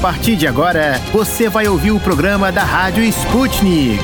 [0.00, 4.00] partir de agora, você vai ouvir o programa da Rádio Sputnik.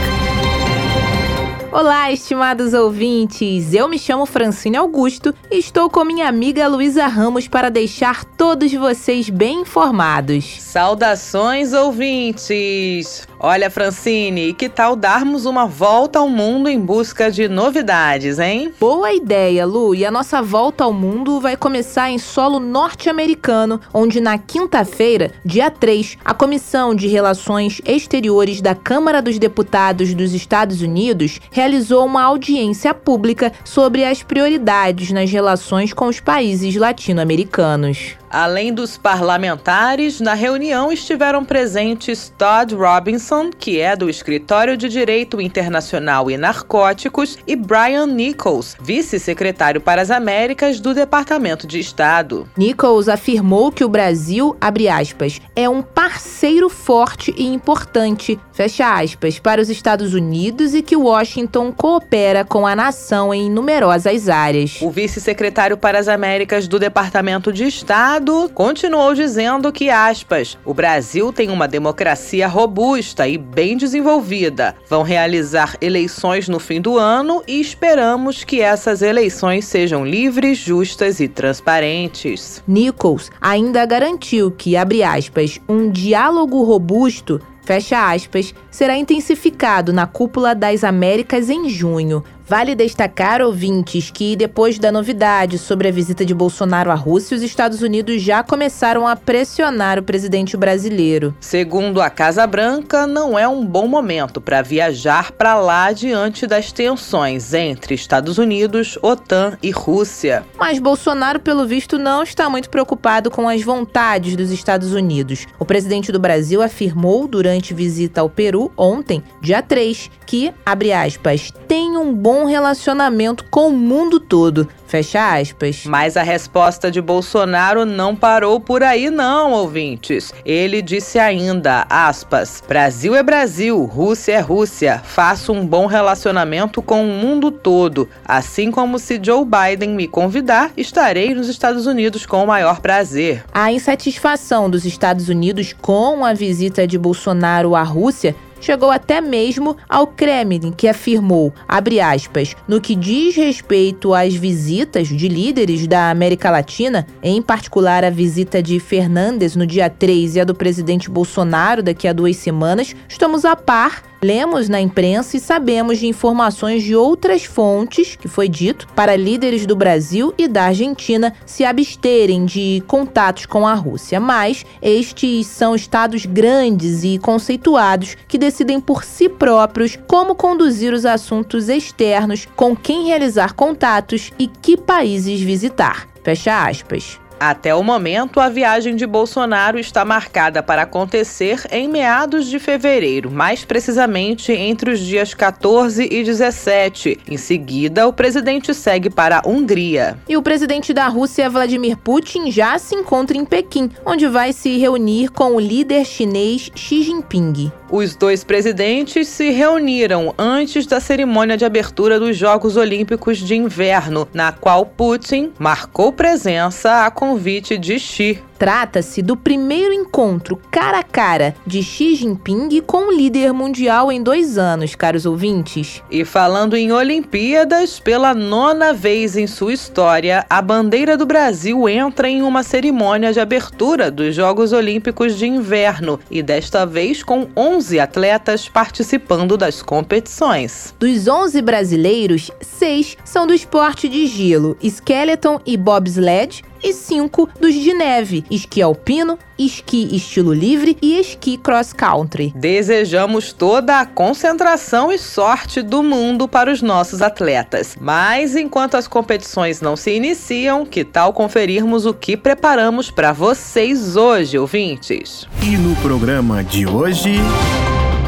[1.72, 3.72] Olá, estimados ouvintes!
[3.72, 8.72] Eu me chamo Francine Augusto e estou com minha amiga Luísa Ramos para deixar todos
[8.72, 10.61] vocês bem informados.
[10.61, 13.26] Saudações, ouvintes!
[13.39, 18.73] Olha, Francine, que tal darmos uma volta ao mundo em busca de novidades, hein?
[18.81, 19.95] Boa ideia, Lu.
[19.95, 25.71] E a nossa volta ao mundo vai começar em solo norte-americano, onde na quinta-feira, dia
[25.71, 32.23] 3, a Comissão de Relações Exteriores da Câmara dos Deputados dos Estados Unidos realizou uma
[32.23, 38.16] audiência pública sobre as prioridades nas relações com os países latino-americanos.
[38.30, 45.41] Além dos parlamentares, na reunião estiveram presentes Todd Robinson, que é do Escritório de Direito
[45.41, 52.49] Internacional e Narcóticos, e Brian Nichols, vice-secretário para as Américas do Departamento de Estado.
[52.57, 59.38] Nichols afirmou que o Brasil, abre aspas, é um parceiro forte e importante, fecha aspas,
[59.38, 64.78] para os Estados Unidos e que Washington coopera com a nação em numerosas áreas.
[64.82, 70.72] O vice-secretário para as Américas do Departamento de Estado Senado continuou dizendo que, aspas, o
[70.72, 74.75] Brasil tem uma democracia robusta e bem desenvolvida.
[74.89, 81.20] Vão realizar eleições no fim do ano e esperamos que essas eleições sejam livres, justas
[81.20, 82.62] e transparentes.
[82.67, 90.55] Nichols ainda garantiu que, abre aspas, um diálogo robusto fecha aspas, será intensificado na Cúpula
[90.55, 96.33] das Américas em junho, Vale destacar, ouvintes, que depois da novidade sobre a visita de
[96.33, 101.34] Bolsonaro à Rússia, os Estados Unidos já começaram a pressionar o presidente brasileiro.
[101.41, 106.70] Segundo a Casa Branca, não é um bom momento para viajar para lá diante das
[106.70, 110.44] tensões entre Estados Unidos, OTAN e Rússia.
[110.56, 115.47] Mas Bolsonaro, pelo visto, não está muito preocupado com as vontades dos Estados Unidos.
[115.59, 121.53] O presidente do Brasil afirmou durante visita ao Peru ontem, dia 3, que, abre aspas,
[121.66, 124.69] tem um bom relacionamento com o mundo todo.
[124.86, 125.84] Fecha aspas.
[125.84, 130.32] Mas a resposta de Bolsonaro não parou por aí, não, ouvintes.
[130.44, 135.02] Ele disse ainda, aspas, Brasil é Brasil, Rússia é Rússia.
[135.04, 138.08] Faço um bom relacionamento com o mundo todo.
[138.25, 143.44] Assim como se Joe Biden me convidar, estarei nos Estados Unidos com o maior prazer.
[143.52, 149.77] A insatisfação dos Estados Unidos com a visita de Bolsonaro à Rússia chegou até mesmo
[149.89, 156.50] ao Kremlin, que afirmou, aspas, no que diz respeito às visitas de líderes da América
[156.50, 161.83] Latina, em particular a visita de Fernandes no dia 3 e a do presidente Bolsonaro
[161.83, 166.97] daqui a duas semanas, estamos a par Lemos na imprensa e sabemos de informações de
[166.97, 172.82] outras fontes, que foi dito, para líderes do Brasil e da Argentina se absterem de
[172.88, 174.19] contatos com a Rússia.
[174.19, 181.06] Mas estes são estados grandes e conceituados que decidem por si próprios como conduzir os
[181.06, 186.08] assuntos externos, com quem realizar contatos e que países visitar.
[186.25, 187.20] Fecha aspas.
[187.38, 193.30] Até o momento, a viagem de Bolsonaro está marcada para acontecer em meados de fevereiro,
[193.30, 197.20] mais precisamente entre os dias 14 e 17.
[197.28, 200.19] Em seguida, o presidente segue para a Hungria.
[200.26, 204.78] E o presidente da Rússia, Vladimir Putin, já se encontra em Pequim, onde vai se
[204.78, 207.70] reunir com o líder chinês Xi Jinping.
[207.91, 214.26] Os dois presidentes se reuniram antes da cerimônia de abertura dos Jogos Olímpicos de Inverno,
[214.34, 218.38] na qual Putin marcou presença a convite de Xi.
[218.59, 224.22] Trata-se do primeiro encontro cara a cara de Xi Jinping com o líder mundial em
[224.22, 226.03] dois anos, caros ouvintes.
[226.11, 232.28] E falando em Olimpíadas, pela nona vez em sua história, a bandeira do Brasil entra
[232.28, 238.00] em uma cerimônia de abertura dos Jogos Olímpicos de Inverno e desta vez com 11
[238.00, 240.94] atletas participando das competições.
[240.99, 247.75] Dos 11 brasileiros, seis são do esporte de gelo, skeleton e bobsled, e cinco dos
[247.75, 252.52] de neve, esqui alpino, esqui estilo livre e esqui cross country.
[252.54, 257.96] Desejamos toda a concentração e sorte do mundo para os nossos atletas.
[258.00, 264.16] Mas enquanto as competições não se iniciam, que tal conferirmos o que preparamos para vocês
[264.16, 265.46] hoje, ouvintes?
[265.62, 267.37] E no programa de hoje.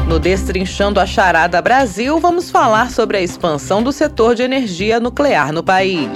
[0.09, 5.53] No Destrinchando a Charada Brasil, vamos falar sobre a expansão do setor de energia nuclear
[5.53, 6.09] no país.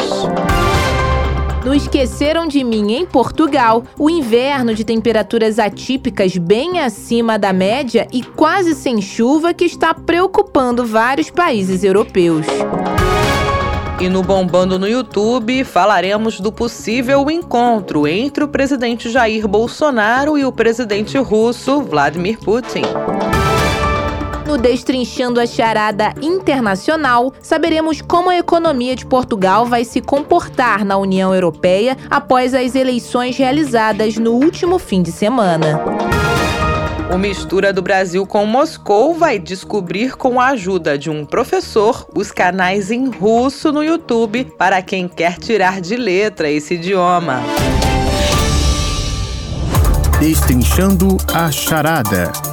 [1.65, 3.83] Não esqueceram de mim em Portugal.
[3.97, 9.93] O inverno de temperaturas atípicas bem acima da média e quase sem chuva que está
[9.93, 12.45] preocupando vários países europeus.
[13.99, 20.43] E no Bombando no YouTube, falaremos do possível encontro entre o presidente Jair Bolsonaro e
[20.43, 22.81] o presidente russo Vladimir Putin.
[24.45, 30.97] No Destrinchando a Charada Internacional, saberemos como a economia de Portugal vai se comportar na
[30.97, 35.81] União Europeia após as eleições realizadas no último fim de semana.
[37.13, 42.31] O Mistura do Brasil com Moscou vai descobrir, com a ajuda de um professor, os
[42.31, 47.41] canais em russo no YouTube para quem quer tirar de letra esse idioma.
[50.19, 52.52] Destrinchando a Charada.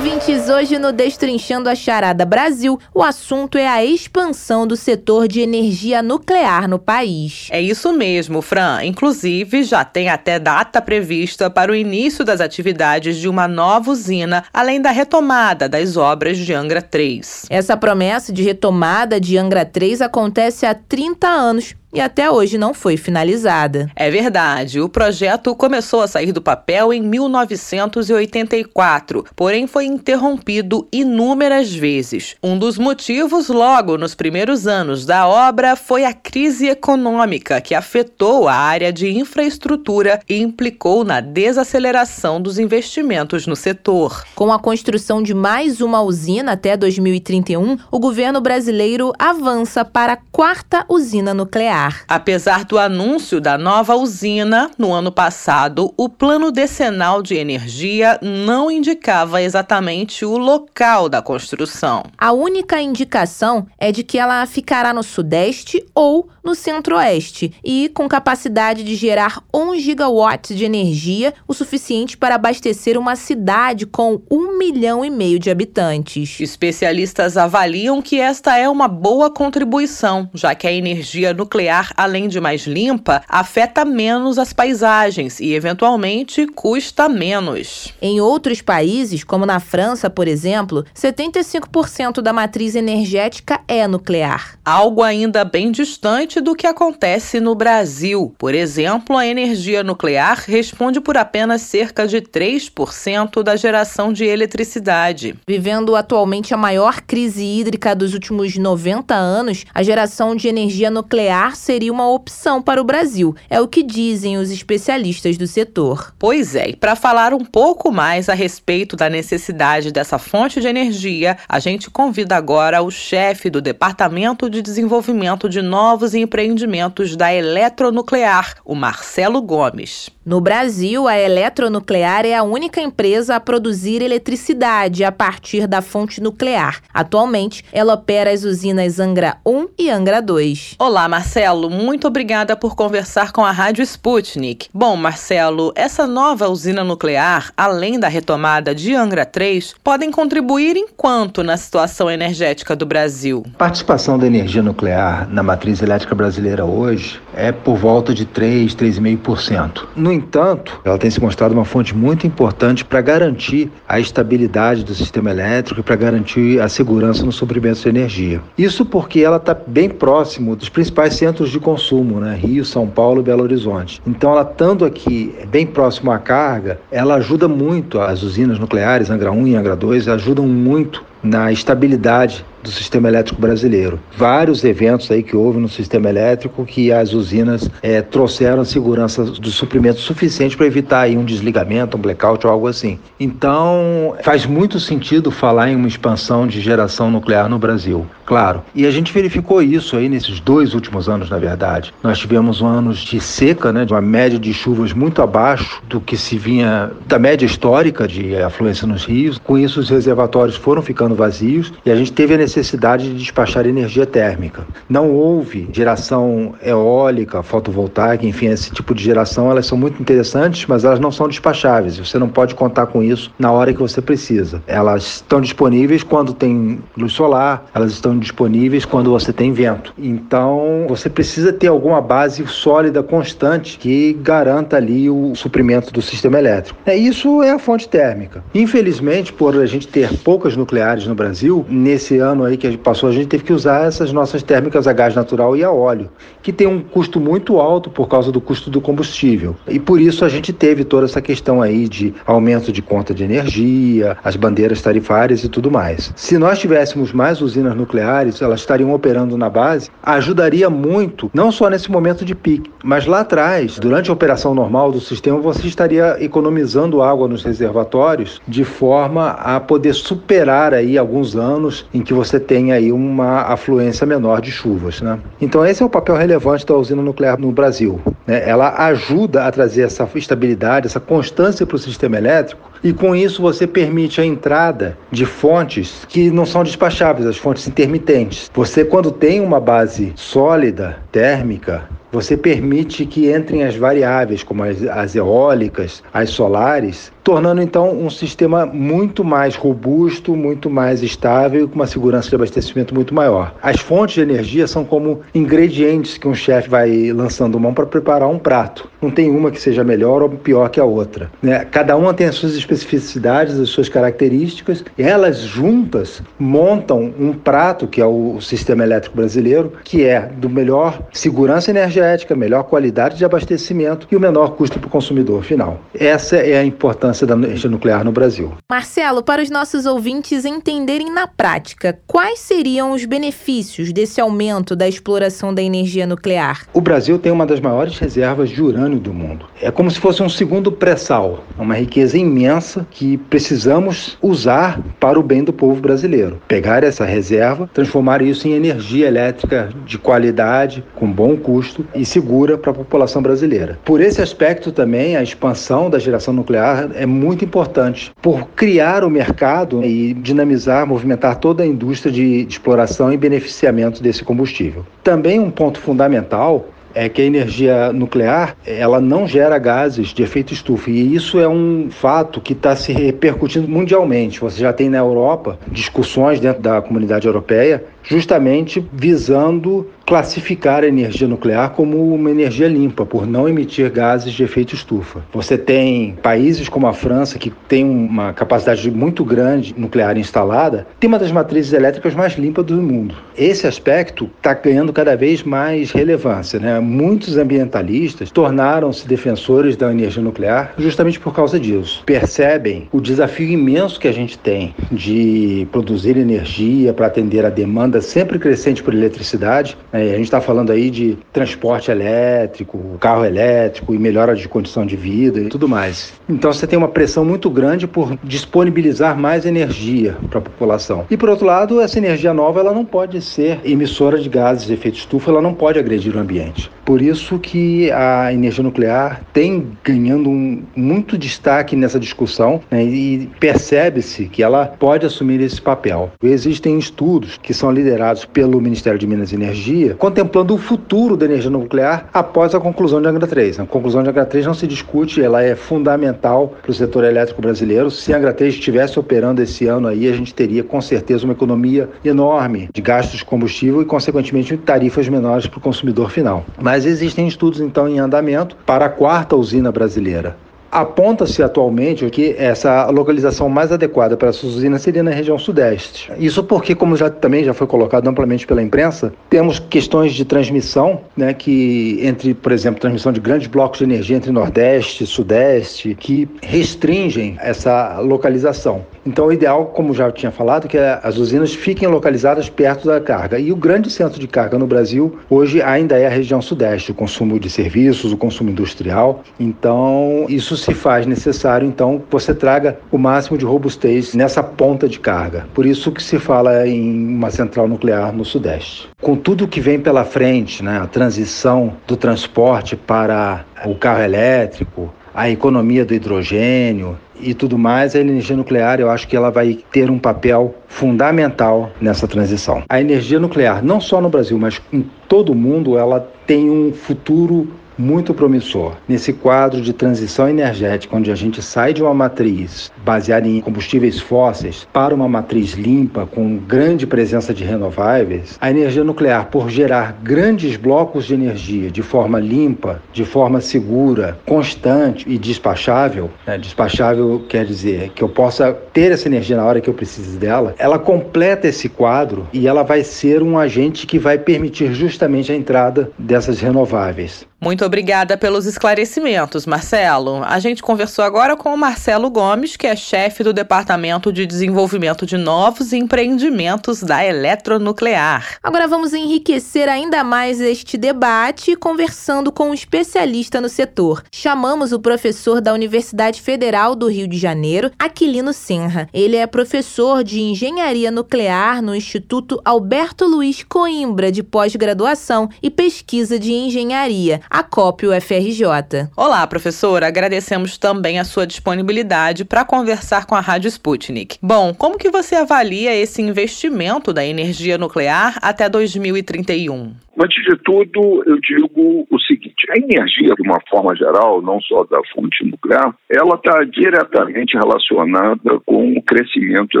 [0.00, 0.48] Ouvintes!
[0.48, 6.02] Hoje no Destrinchando a Charada Brasil, o assunto é a expansão do setor de energia
[6.02, 7.48] nuclear no país.
[7.50, 8.82] É isso mesmo, Fran.
[8.82, 14.42] Inclusive, já tem até data prevista para o início das atividades de uma nova usina,
[14.54, 17.44] além da retomada das obras de Angra 3.
[17.50, 22.72] Essa promessa de retomada de Angra 3 acontece há 30 anos e até hoje não
[22.72, 23.90] foi finalizada.
[23.96, 31.74] É verdade, o projeto começou a sair do papel em 1984, porém foi interrompido inúmeras
[31.74, 32.36] vezes.
[32.42, 38.48] Um dos motivos, logo nos primeiros anos da obra, foi a crise econômica que afetou
[38.48, 44.24] a área de infraestrutura e implicou na desaceleração dos investimentos no setor.
[44.34, 50.18] Com a construção de mais uma usina até 2031, o governo brasileiro avança para a
[50.30, 51.79] quarta usina nuclear.
[52.08, 58.70] Apesar do anúncio da nova usina no ano passado, o plano decenal de energia não
[58.70, 62.02] indicava exatamente o local da construção.
[62.18, 68.08] A única indicação é de que ela ficará no Sudeste ou no Centro-Oeste e com
[68.08, 74.56] capacidade de gerar 1 gigawatt de energia, o suficiente para abastecer uma cidade com um
[74.58, 76.40] milhão e meio de habitantes.
[76.40, 82.40] Especialistas avaliam que esta é uma boa contribuição, já que a energia nuclear, além de
[82.40, 87.94] mais limpa, afeta menos as paisagens e, eventualmente, custa menos.
[88.00, 94.58] Em outros países, como na França, por exemplo, 75% da matriz energética é nuclear.
[94.64, 98.34] Algo ainda bem distante do que acontece no Brasil.
[98.38, 105.34] Por exemplo, a energia nuclear responde por apenas cerca de 3% da geração de eletricidade.
[105.46, 111.56] Vivendo atualmente a maior crise hídrica dos últimos 90 anos, a geração de energia nuclear
[111.60, 113.36] seria uma opção para o Brasil.
[113.48, 116.12] É o que dizem os especialistas do setor.
[116.18, 120.66] Pois é, e para falar um pouco mais a respeito da necessidade dessa fonte de
[120.66, 127.32] energia, a gente convida agora o chefe do Departamento de Desenvolvimento de Novos empreendimentos da
[127.32, 130.08] eletronuclear, o Marcelo Gomes.
[130.30, 136.20] No Brasil, a eletronuclear é a única empresa a produzir eletricidade a partir da fonte
[136.20, 136.78] nuclear.
[136.94, 140.76] Atualmente, ela opera as usinas Angra 1 e Angra 2.
[140.78, 141.68] Olá, Marcelo.
[141.68, 144.68] Muito obrigada por conversar com a Rádio Sputnik.
[144.72, 150.86] Bom, Marcelo, essa nova usina nuclear, além da retomada de Angra 3, podem contribuir em
[150.96, 153.42] quanto na situação energética do Brasil?
[153.54, 158.76] A participação da energia nuclear na matriz elétrica brasileira hoje é por volta de 3,
[158.76, 159.88] 3,5%.
[159.96, 164.94] No entanto, ela tem se mostrado uma fonte muito importante para garantir a estabilidade do
[164.94, 168.40] sistema elétrico e para garantir a segurança no suprimento de energia.
[168.56, 172.36] Isso porque ela está bem próximo dos principais centros de consumo, né?
[172.36, 174.00] Rio, São Paulo e Belo Horizonte.
[174.06, 179.32] Então, ela estando aqui bem próximo à carga, ela ajuda muito as usinas nucleares, Angra
[179.32, 183.98] 1 e Angra 2, ajudam muito na estabilidade do sistema elétrico brasileiro.
[184.16, 189.50] Vários eventos aí que houve no sistema elétrico que as usinas é, trouxeram segurança do
[189.50, 192.98] suprimento suficiente para evitar aí um desligamento, um blackout ou algo assim.
[193.18, 198.62] Então, faz muito sentido falar em uma expansão de geração nuclear no Brasil, claro.
[198.74, 201.94] E a gente verificou isso aí nesses dois últimos anos, na verdade.
[202.02, 206.16] Nós tivemos anos de seca, né, de uma média de chuvas muito abaixo do que
[206.16, 209.38] se vinha da média histórica de afluência nos rios.
[209.38, 213.66] Com isso, os reservatórios foram ficando vazios e a gente teve a necessidade de despachar
[213.66, 214.66] energia térmica.
[214.88, 220.84] Não houve geração eólica, fotovoltaica, enfim, esse tipo de geração, elas são muito interessantes, mas
[220.84, 221.98] elas não são despacháveis.
[221.98, 224.62] Você não pode contar com isso na hora que você precisa.
[224.66, 229.92] Elas estão disponíveis quando tem luz solar, elas estão disponíveis quando você tem vento.
[229.98, 236.38] Então, você precisa ter alguma base sólida, constante, que garanta ali o suprimento do sistema
[236.38, 236.78] elétrico.
[236.86, 238.42] É, isso é a fonte térmica.
[238.54, 242.80] Infelizmente, por a gente ter poucas nucleares no Brasil, nesse ano aí que a gente
[242.80, 246.10] passou, a gente teve que usar essas nossas térmicas a gás natural e a óleo,
[246.42, 249.56] que tem um custo muito alto por causa do custo do combustível.
[249.68, 253.24] E por isso a gente teve toda essa questão aí de aumento de conta de
[253.24, 256.12] energia, as bandeiras tarifárias e tudo mais.
[256.16, 261.68] Se nós tivéssemos mais usinas nucleares, elas estariam operando na base, ajudaria muito, não só
[261.68, 266.16] nesse momento de pique, mas lá atrás, durante a operação normal do sistema, você estaria
[266.22, 272.38] economizando água nos reservatórios de forma a poder superar aí alguns anos em que você
[272.38, 275.18] tem aí uma afluência menor de chuvas, né?
[275.40, 278.00] Então esse é o papel relevante da usina nuclear no Brasil.
[278.26, 278.48] Né?
[278.48, 283.42] Ela ajuda a trazer essa estabilidade, essa constância para o sistema elétrico e com isso
[283.42, 288.50] você permite a entrada de fontes que não são despacháveis, as fontes intermitentes.
[288.54, 294.82] Você quando tem uma base sólida, térmica, você permite que entrem as variáveis, como as,
[294.82, 301.68] as eólicas, as solares, tornando então um sistema muito mais robusto, muito mais estável e
[301.68, 303.54] com uma segurança de abastecimento muito maior.
[303.62, 308.28] As fontes de energia são como ingredientes que um chefe vai lançando mão para preparar
[308.28, 308.88] um prato.
[309.00, 311.30] Não tem uma que seja melhor ou pior que a outra.
[311.42, 311.64] Né?
[311.70, 317.86] Cada uma tem as suas especificidades, as suas características, e elas juntas montam um prato
[317.86, 321.99] que é o sistema elétrico brasileiro, que é do melhor segurança energética,
[322.36, 325.80] melhor qualidade de abastecimento e o menor custo para o consumidor final.
[325.94, 328.52] Essa é a importância importância da energia nuclear no Brasil.
[328.70, 334.88] Marcelo, para os nossos ouvintes entenderem na prática, quais seriam os benefícios desse aumento da
[334.88, 336.66] exploração da energia nuclear?
[336.72, 339.46] O Brasil tem uma das maiores reservas de urânio do mundo.
[339.60, 345.22] É como se fosse um segundo pré-sal, uma riqueza imensa que precisamos usar para o
[345.22, 346.40] bem do povo brasileiro.
[346.48, 352.56] Pegar essa reserva, transformar isso em energia elétrica de qualidade, com bom custo e segura
[352.56, 353.78] para a população brasileira.
[353.84, 359.10] Por esse aspecto também, a expansão da geração nuclear é muito importante por criar o
[359.10, 364.84] mercado e dinamizar, movimentar toda a indústria de exploração e beneficiamento desse combustível.
[365.02, 370.52] Também um ponto fundamental é que a energia nuclear ela não gera gases de efeito
[370.52, 374.40] estufa e isso é um fato que está se repercutindo mundialmente.
[374.40, 381.28] Você já tem na Europa discussões dentro da comunidade europeia justamente visando classificar a energia
[381.28, 385.24] nuclear como uma energia limpa, por não emitir gases de efeito estufa.
[385.32, 391.06] Você tem países como a França, que tem uma capacidade muito grande nuclear instalada, tem
[391.06, 393.14] uma das matrizes elétricas mais limpas do mundo.
[393.36, 396.58] Esse aspecto está ganhando cada vez mais relevância.
[396.58, 396.80] Né?
[396.80, 402.02] Muitos ambientalistas tornaram-se defensores da energia nuclear justamente por causa disso.
[402.04, 407.89] Percebem o desafio imenso que a gente tem de produzir energia para atender a demanda
[408.00, 409.76] sempre crescente por eletricidade.
[409.92, 410.02] Né?
[410.02, 414.96] A gente está falando aí de transporte elétrico, carro elétrico e melhora de condição de
[414.96, 416.12] vida e tudo mais.
[416.28, 421.06] Então você tem uma pressão muito grande por disponibilizar mais energia para a população.
[421.10, 424.74] E por outro lado, essa energia nova ela não pode ser emissora de gases de
[424.74, 426.70] efeito estufa, ela não pode agredir o ambiente.
[426.90, 433.30] Por isso que a energia nuclear tem ganhando um, muito destaque nessa discussão né, e
[433.38, 436.10] percebe-se que ela pode assumir esse papel.
[436.20, 441.26] Existem estudos que são liderados pelo Ministério de Minas e Energia contemplando o futuro da
[441.26, 443.60] energia nuclear após a conclusão de Angra 3.
[443.60, 447.40] A conclusão de Angra 3 não se discute, ela é fundamental para o setor elétrico
[447.40, 447.88] brasileiro.
[447.88, 451.34] Se a Angra 3 estivesse operando esse ano aí, a gente teria com certeza uma
[451.34, 456.44] economia enorme de gastos de combustível e, consequentemente, tarifas menores para o consumidor final.
[456.60, 460.36] Mas existem estudos, então, em andamento para a quarta usina brasileira.
[460.70, 466.12] Aponta-se atualmente que essa localização mais adequada para essa usina seria na região sudeste.
[466.16, 471.00] Isso porque, como já também já foi colocado amplamente pela imprensa, temos questões de transmissão,
[471.16, 475.96] né, que entre, por exemplo, transmissão de grandes blocos de energia entre nordeste e sudeste,
[475.98, 478.84] que restringem essa localização.
[479.04, 483.00] Então, o ideal, como já tinha falado, é que as usinas fiquem localizadas perto da
[483.00, 483.38] carga.
[483.38, 486.94] E o grande centro de carga no Brasil hoje ainda é a região sudeste, o
[486.94, 489.22] consumo de serviços, o consumo industrial.
[489.38, 495.00] Então, isso se faz necessário, então, você traga o máximo de robustez nessa ponta de
[495.00, 495.46] carga.
[495.54, 498.88] Por isso que se fala em uma central nuclear no Sudeste.
[499.00, 504.92] Com tudo que vem pela frente, né, a transição do transporte para o carro elétrico,
[505.14, 509.58] a economia do hidrogênio e tudo mais, a energia nuclear eu acho que ela vai
[509.70, 512.62] ter um papel fundamental nessa transição.
[512.68, 516.72] A energia nuclear, não só no Brasil, mas em todo o mundo, ela tem um
[516.72, 517.48] futuro
[517.80, 518.74] muito promissor.
[518.86, 523.98] Nesse quadro de transição energética, onde a gente sai de uma matriz baseada em combustíveis
[523.98, 529.98] fósseis para uma matriz limpa, com grande presença de renováveis, a energia nuclear, por gerar
[530.02, 536.36] grandes blocos de energia de forma limpa, de forma segura, constante e despachável, né?
[536.36, 540.54] despachável quer dizer que eu possa ter essa energia na hora que eu precise dela,
[540.58, 545.34] ela completa esse quadro e ela vai ser um agente que vai permitir justamente a
[545.34, 547.29] entrada dessas renováveis.
[547.42, 550.22] Muito obrigada pelos esclarecimentos, Marcelo.
[550.24, 555.06] A gente conversou agora com o Marcelo Gomes, que é chefe do Departamento de Desenvolvimento
[555.06, 558.36] de Novos Empreendimentos da Eletronuclear.
[558.42, 564.02] Agora vamos enriquecer ainda mais este debate conversando com um especialista no setor.
[564.12, 568.86] Chamamos o professor da Universidade Federal do Rio de Janeiro, Aquilino Senra.
[568.92, 576.18] Ele é professor de Engenharia Nuclear no Instituto Alberto Luiz Coimbra de pós-graduação e pesquisa
[576.18, 578.90] de engenharia a COP UFRJ.
[578.96, 579.86] Olá, professora.
[579.86, 584.18] Agradecemos também a sua disponibilidade para conversar com a Rádio Sputnik.
[584.20, 589.72] Bom, como que você avalia esse investimento da energia nuclear até 2031?
[590.02, 594.64] Antes de tudo, eu digo o seguinte: a energia, de uma forma geral, não só
[594.64, 599.60] da fonte nuclear, ela está diretamente relacionada com o crescimento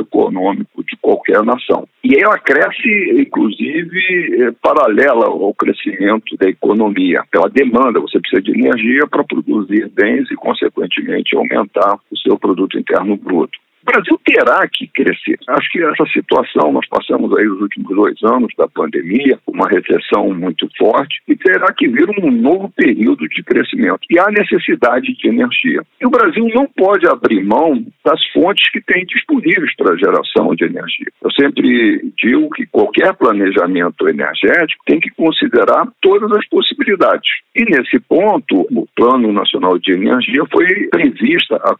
[0.00, 1.86] econômico de qualquer nação.
[2.02, 8.00] E ela cresce, inclusive, eh, paralela ao crescimento da economia, pela demanda.
[8.00, 13.58] Você precisa de energia para produzir bens e, consequentemente, aumentar o seu produto interno bruto.
[13.90, 15.36] O Brasil terá que crescer.
[15.48, 20.32] Acho que essa situação, nós passamos aí os últimos dois anos da pandemia, uma recessão
[20.32, 23.98] muito forte, e terá que vir um novo período de crescimento.
[24.08, 25.82] E há necessidade de energia.
[26.00, 30.54] E o Brasil não pode abrir mão das fontes que tem disponíveis para a geração
[30.54, 31.10] de energia.
[31.20, 37.28] Eu sempre digo que qualquer planejamento energético tem que considerar todas as possibilidades.
[37.56, 41.74] E nesse ponto, o Plano Nacional de Energia foi prevista a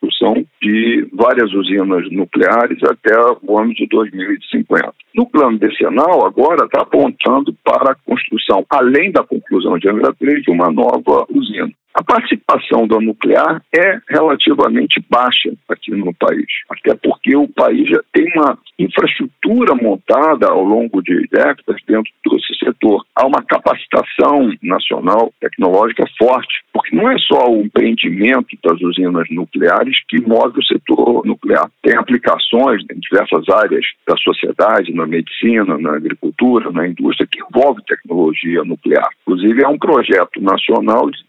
[0.00, 4.92] construção de várias usinas nucleares até o ano de 2050.
[5.14, 10.42] No plano decenal, agora está apontando para a construção, além da conclusão de Angra 3,
[10.42, 11.70] de uma nova usina.
[11.94, 18.00] A participação da nuclear é relativamente baixa aqui no país, até porque o país já
[18.12, 23.04] tem uma infraestrutura montada ao longo de décadas dentro desse setor.
[23.16, 29.96] Há uma capacitação nacional tecnológica forte, porque não é só o empreendimento das usinas nucleares
[30.08, 31.68] que move o setor nuclear.
[31.82, 37.82] Tem aplicações em diversas áreas da sociedade, na medicina, na agricultura, na indústria, que envolve
[37.84, 39.08] tecnologia nuclear.
[39.22, 41.24] Inclusive, é um projeto nacional de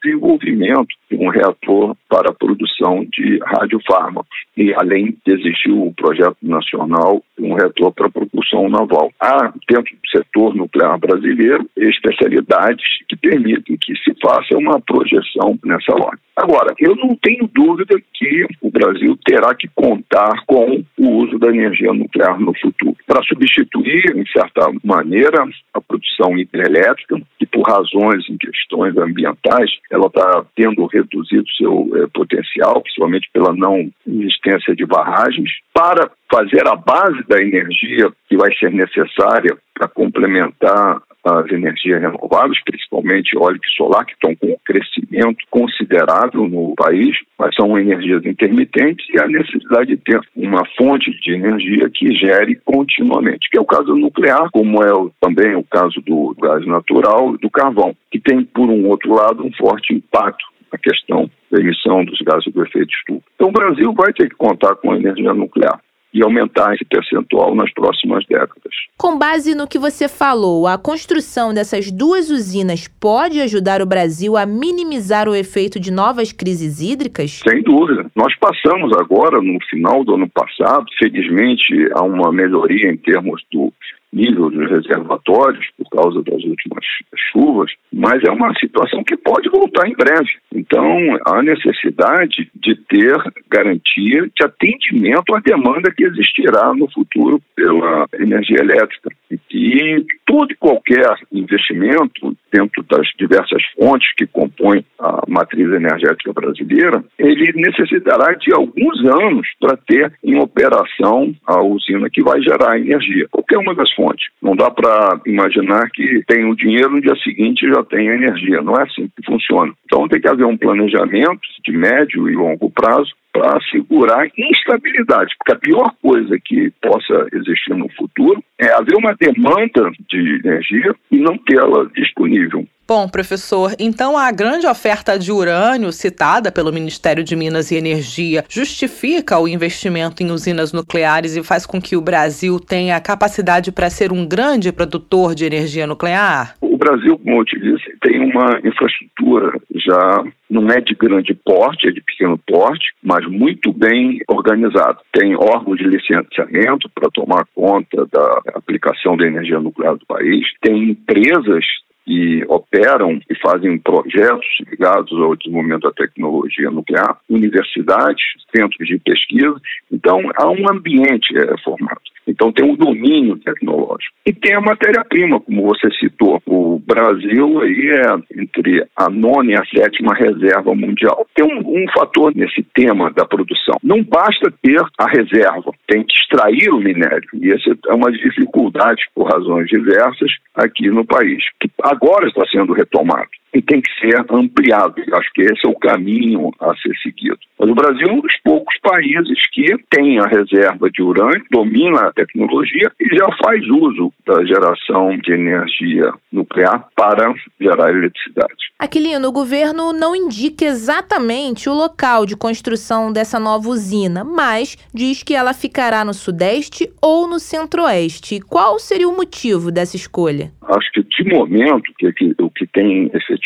[0.55, 4.37] desenvolvimento desenvolvimento de um reator para a produção de radiofármacos.
[4.55, 9.11] E, além de existir o projeto nacional um reator para a propulsão naval.
[9.19, 15.93] Há, dentro do setor nuclear brasileiro, especialidades que permitem que se faça uma projeção nessa
[15.93, 16.17] hora.
[16.35, 21.49] Agora, eu não tenho dúvida que o Brasil terá que contar com o uso da
[21.49, 25.43] energia nuclear no futuro para substituir, em certa maneira,
[25.73, 32.07] a produção hidrelétrica, que por razões em questões ambientais, ela está tendo reduzido seu eh,
[32.13, 38.53] potencial, principalmente pela não existência de barragens, para fazer a base da energia que vai
[38.57, 44.57] ser necessária para complementar as energias renováveis, principalmente eólica e solar, que estão com um
[44.65, 51.12] crescimento considerável no país, mas são energias intermitentes e a necessidade de ter uma fonte
[51.21, 56.01] de energia que gere continuamente, que é o caso nuclear, como é também o caso
[56.01, 60.45] do gás natural e do carvão, que tem, por um outro lado, um forte impacto
[60.71, 63.23] na questão da emissão dos gases do efeito estufa.
[63.36, 65.79] Então, o Brasil vai ter que contar com a energia nuclear
[66.13, 68.73] e aumentar esse percentual nas próximas décadas.
[68.97, 74.36] Com base no que você falou, a construção dessas duas usinas pode ajudar o Brasil
[74.36, 77.41] a minimizar o efeito de novas crises hídricas?
[77.47, 78.10] Sem dúvida.
[78.15, 83.71] Nós passamos agora, no final do ano passado, felizmente há uma melhoria em termos do
[84.11, 86.83] nível dos reservatórios por causa das últimas
[87.31, 90.29] chuvas, mas é uma situação que pode voltar em breve.
[90.53, 93.15] Então, há necessidade de ter
[93.49, 99.09] garantia de atendimento à demanda que existirá no futuro pela energia elétrica.
[99.51, 107.03] E todo e qualquer investimento dentro das diversas fontes que compõem a matriz energética brasileira,
[107.17, 113.27] ele necessitará de alguns anos para ter em operação a usina que vai gerar energia.
[113.31, 114.27] Qualquer uma das fontes.
[114.41, 118.61] Não dá para imaginar que tem o dinheiro no dia seguinte já tem a energia.
[118.61, 119.71] Não é assim que funciona.
[119.85, 125.53] Então tem que haver um planejamento de médio e longo prazo para assegurar instabilidade, porque
[125.53, 131.17] a pior coisa que possa existir no futuro é haver uma demanda de energia e
[131.17, 132.67] não tê-la disponível.
[132.89, 138.43] Bom, professor, então a grande oferta de urânio citada pelo Ministério de Minas e Energia
[138.49, 143.91] justifica o investimento em usinas nucleares e faz com que o Brasil tenha capacidade para
[143.91, 146.56] ser um grande produtor de energia nuclear?
[146.62, 151.88] O Brasil, como eu te disse, tem uma infraestrutura já não é de grande porte,
[151.88, 154.97] é de pequeno porte, mas muito bem organizado.
[155.13, 160.89] Tem órgãos de licenciamento para tomar conta da aplicação da energia nuclear do país, tem
[160.89, 161.63] empresas
[162.09, 169.61] que operam e fazem projetos ligados ao desenvolvimento da tecnologia nuclear, universidades, centros de pesquisa.
[169.91, 172.01] Então, há um ambiente é, formado.
[172.29, 174.13] Então, tem um domínio tecnológico.
[174.25, 176.41] E tem a matéria-prima, como você citou.
[176.45, 181.25] O Brasil aí é entre a nona e a sétima reserva mundial.
[181.33, 183.77] Tem um, um fator nesse tema da produção.
[183.83, 187.27] Não basta ter a reserva, tem que extrair o minério.
[187.33, 192.73] E essa é uma dificuldade, por razões diversas, aqui no país, que agora está sendo
[192.73, 194.95] retomado e tem que ser ampliado.
[195.13, 197.39] Acho que esse é o caminho a ser seguido.
[197.59, 202.07] Mas o Brasil é um dos poucos países que tem a reserva de urânio, domina
[202.07, 208.69] a tecnologia e já faz uso da geração de energia nuclear para gerar eletricidade.
[208.77, 215.21] Aquilino, o governo não indica exatamente o local de construção dessa nova usina, mas diz
[215.21, 218.39] que ela ficará no Sudeste ou no Centro-Oeste.
[218.39, 220.51] Qual seria o motivo dessa escolha?
[220.62, 223.38] Acho que, de momento, que, que, o que tem efetivamente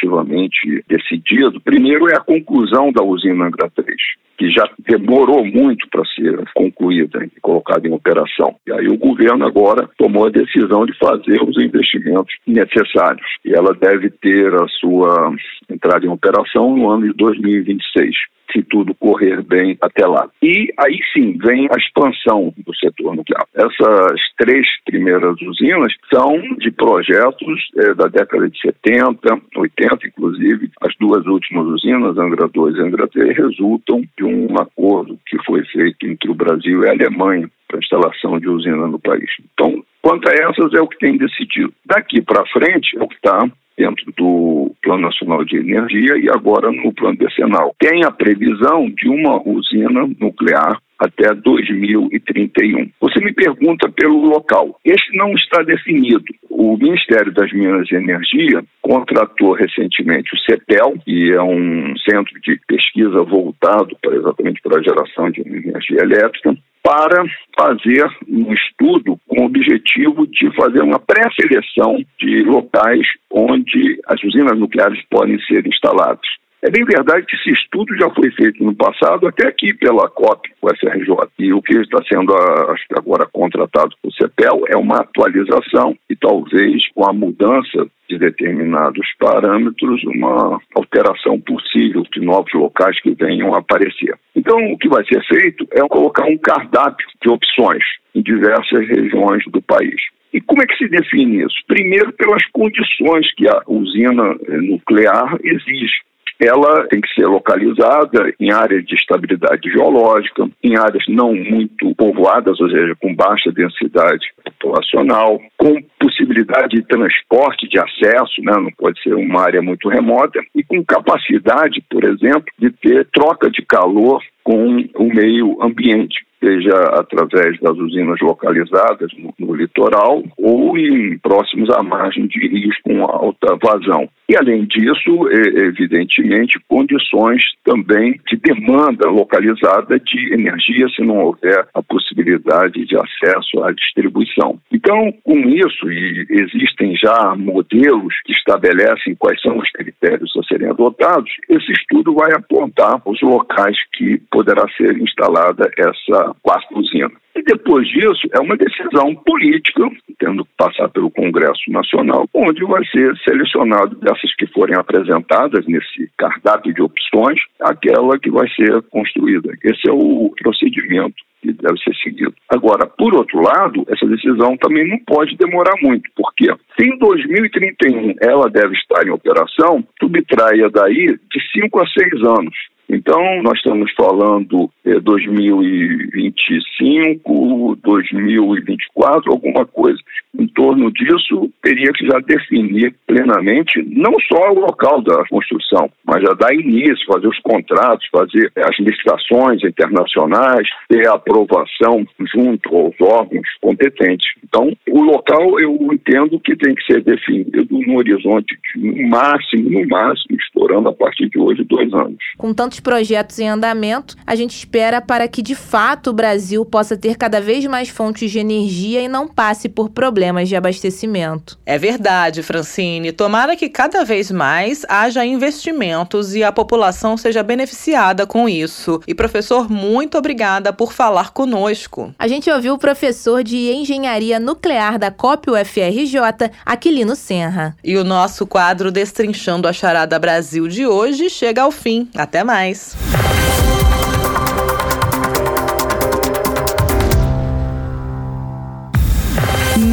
[0.88, 3.96] decidido, primeiro é a conclusão da usina Angra 3
[4.38, 8.56] que já demorou muito para ser concluída e colocada em operação.
[8.68, 13.28] E aí o governo agora tomou a decisão de fazer os investimentos necessários.
[13.46, 15.34] E ela deve ter a sua
[15.70, 18.16] entrada em operação no ano de 2026
[18.54, 20.30] se tudo correr bem até lá.
[20.42, 23.46] E aí sim vem a expansão do setor nuclear.
[23.56, 30.72] Essas três primeiras usinas são de projetos é, da década de 70, 80, inclusive.
[30.82, 35.64] As duas últimas usinas, Angra 2 e Angra 3, resultam de um acordo que foi
[35.66, 39.30] feito entre o Brasil e a Alemanha para instalação de usina no país.
[39.54, 41.74] Então, quanto a essas, é o que tem decidido.
[41.86, 46.72] Daqui para frente, é o que está dentro do Plano Nacional de Energia e agora
[46.72, 47.76] no Plano Decenal.
[47.80, 52.90] Tem a previsão de uma usina nuclear até 2031.
[53.02, 54.80] Você me pergunta pelo local.
[54.86, 56.24] Este não está definido.
[56.50, 62.60] O Ministério das Minas e Energia contratou recentemente o CETEL, que é um centro de
[62.68, 67.24] pesquisa voltado para, exatamente para a geração de energia elétrica, para
[67.58, 74.60] fazer um estudo com o objetivo de fazer uma pré-seleção de locais onde as usinas
[74.60, 76.28] nucleares podem ser instaladas.
[76.66, 80.50] É bem verdade que esse estudo já foi feito no passado, até aqui pela COP,
[80.62, 81.14] o SRJ.
[81.38, 86.16] E o que está sendo acho que agora contratado por CEPEL é uma atualização e
[86.16, 93.54] talvez com a mudança de determinados parâmetros, uma alteração possível de novos locais que venham
[93.54, 94.18] a aparecer.
[94.34, 97.84] Então, o que vai ser feito é colocar um cardápio de opções
[98.16, 100.02] em diversas regiões do país.
[100.32, 101.58] E como é que se define isso?
[101.68, 106.02] Primeiro, pelas condições que a usina eh, nuclear exige
[106.40, 112.60] ela tem que ser localizada em áreas de estabilidade geológica, em áreas não muito povoadas,
[112.60, 118.54] ou seja, com baixa densidade populacional, com possibilidade de transporte, de acesso, né?
[118.56, 123.50] não pode ser uma área muito remota, e com capacidade, por exemplo, de ter troca
[123.50, 130.78] de calor com o meio ambiente seja através das usinas localizadas no, no, litoral ou
[130.78, 134.10] em próximos à margem de rios com alta vazão.
[134.30, 141.84] E, além disso, evidentemente, condições também de demanda localizada de energia, se não houver a
[141.84, 144.60] possibilidade de acesso à distribuição.
[144.72, 150.70] Então, com isso, e existem já modelos que estabelecem quais são os critérios a serem
[150.70, 157.12] adotados, esse estudo vai apontar os locais que poderá ser instalada essa quarta usina.
[157.36, 162.86] E depois disso, é uma decisão política, tendo que passar pelo Congresso Nacional, onde vai
[162.86, 169.52] ser selecionado dessas que forem apresentadas nesse cardápio de opções, aquela que vai ser construída.
[169.64, 172.34] Esse é o procedimento que deve ser seguido.
[172.50, 176.46] Agora, por outro lado, essa decisão também não pode demorar muito, porque
[176.80, 182.56] se em 2031 ela deve estar em operação, subtraia daí de 5 a 6 anos.
[182.90, 189.98] Então, nós estamos falando é, 2025, 2024, alguma coisa
[190.38, 196.24] em torno disso, teria que já definir plenamente não só o local da construção, mas
[196.24, 203.48] já dar início, fazer os contratos, fazer as licitações internacionais, ter aprovação junto aos órgãos
[203.62, 204.26] competentes.
[204.44, 209.70] Então, o local eu entendo que tem que ser definido no horizonte de, no máximo,
[209.70, 212.18] no máximo, estourando a partir de hoje, dois anos.
[212.38, 216.98] Com tantos projetos em andamento, a gente espera para que, de fato, o Brasil possa
[216.98, 221.58] ter cada vez mais fontes de energia e não passe por problemas de abastecimento.
[221.66, 223.12] É verdade, Francine.
[223.12, 229.02] Tomara que cada vez mais haja investimentos e a população seja beneficiada com isso.
[229.08, 232.14] E, professor, muito obrigada por falar conosco.
[232.18, 236.18] A gente ouviu o professor de Engenharia Nuclear da COP UFRJ,
[236.66, 237.76] Aquilino Senra.
[237.84, 242.10] E o nosso quadro Destrinchando a Charada Brasil de hoje chega ao fim.
[242.16, 242.96] Até mais.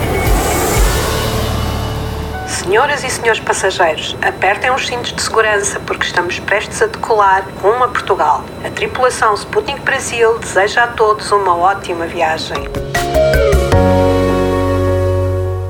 [2.46, 7.84] Senhoras e senhores passageiros, apertem os cintos de segurança porque estamos prestes a decolar rumo
[7.84, 8.42] a Portugal.
[8.64, 12.56] A tripulação Sputnik Brasil deseja a todos uma ótima viagem.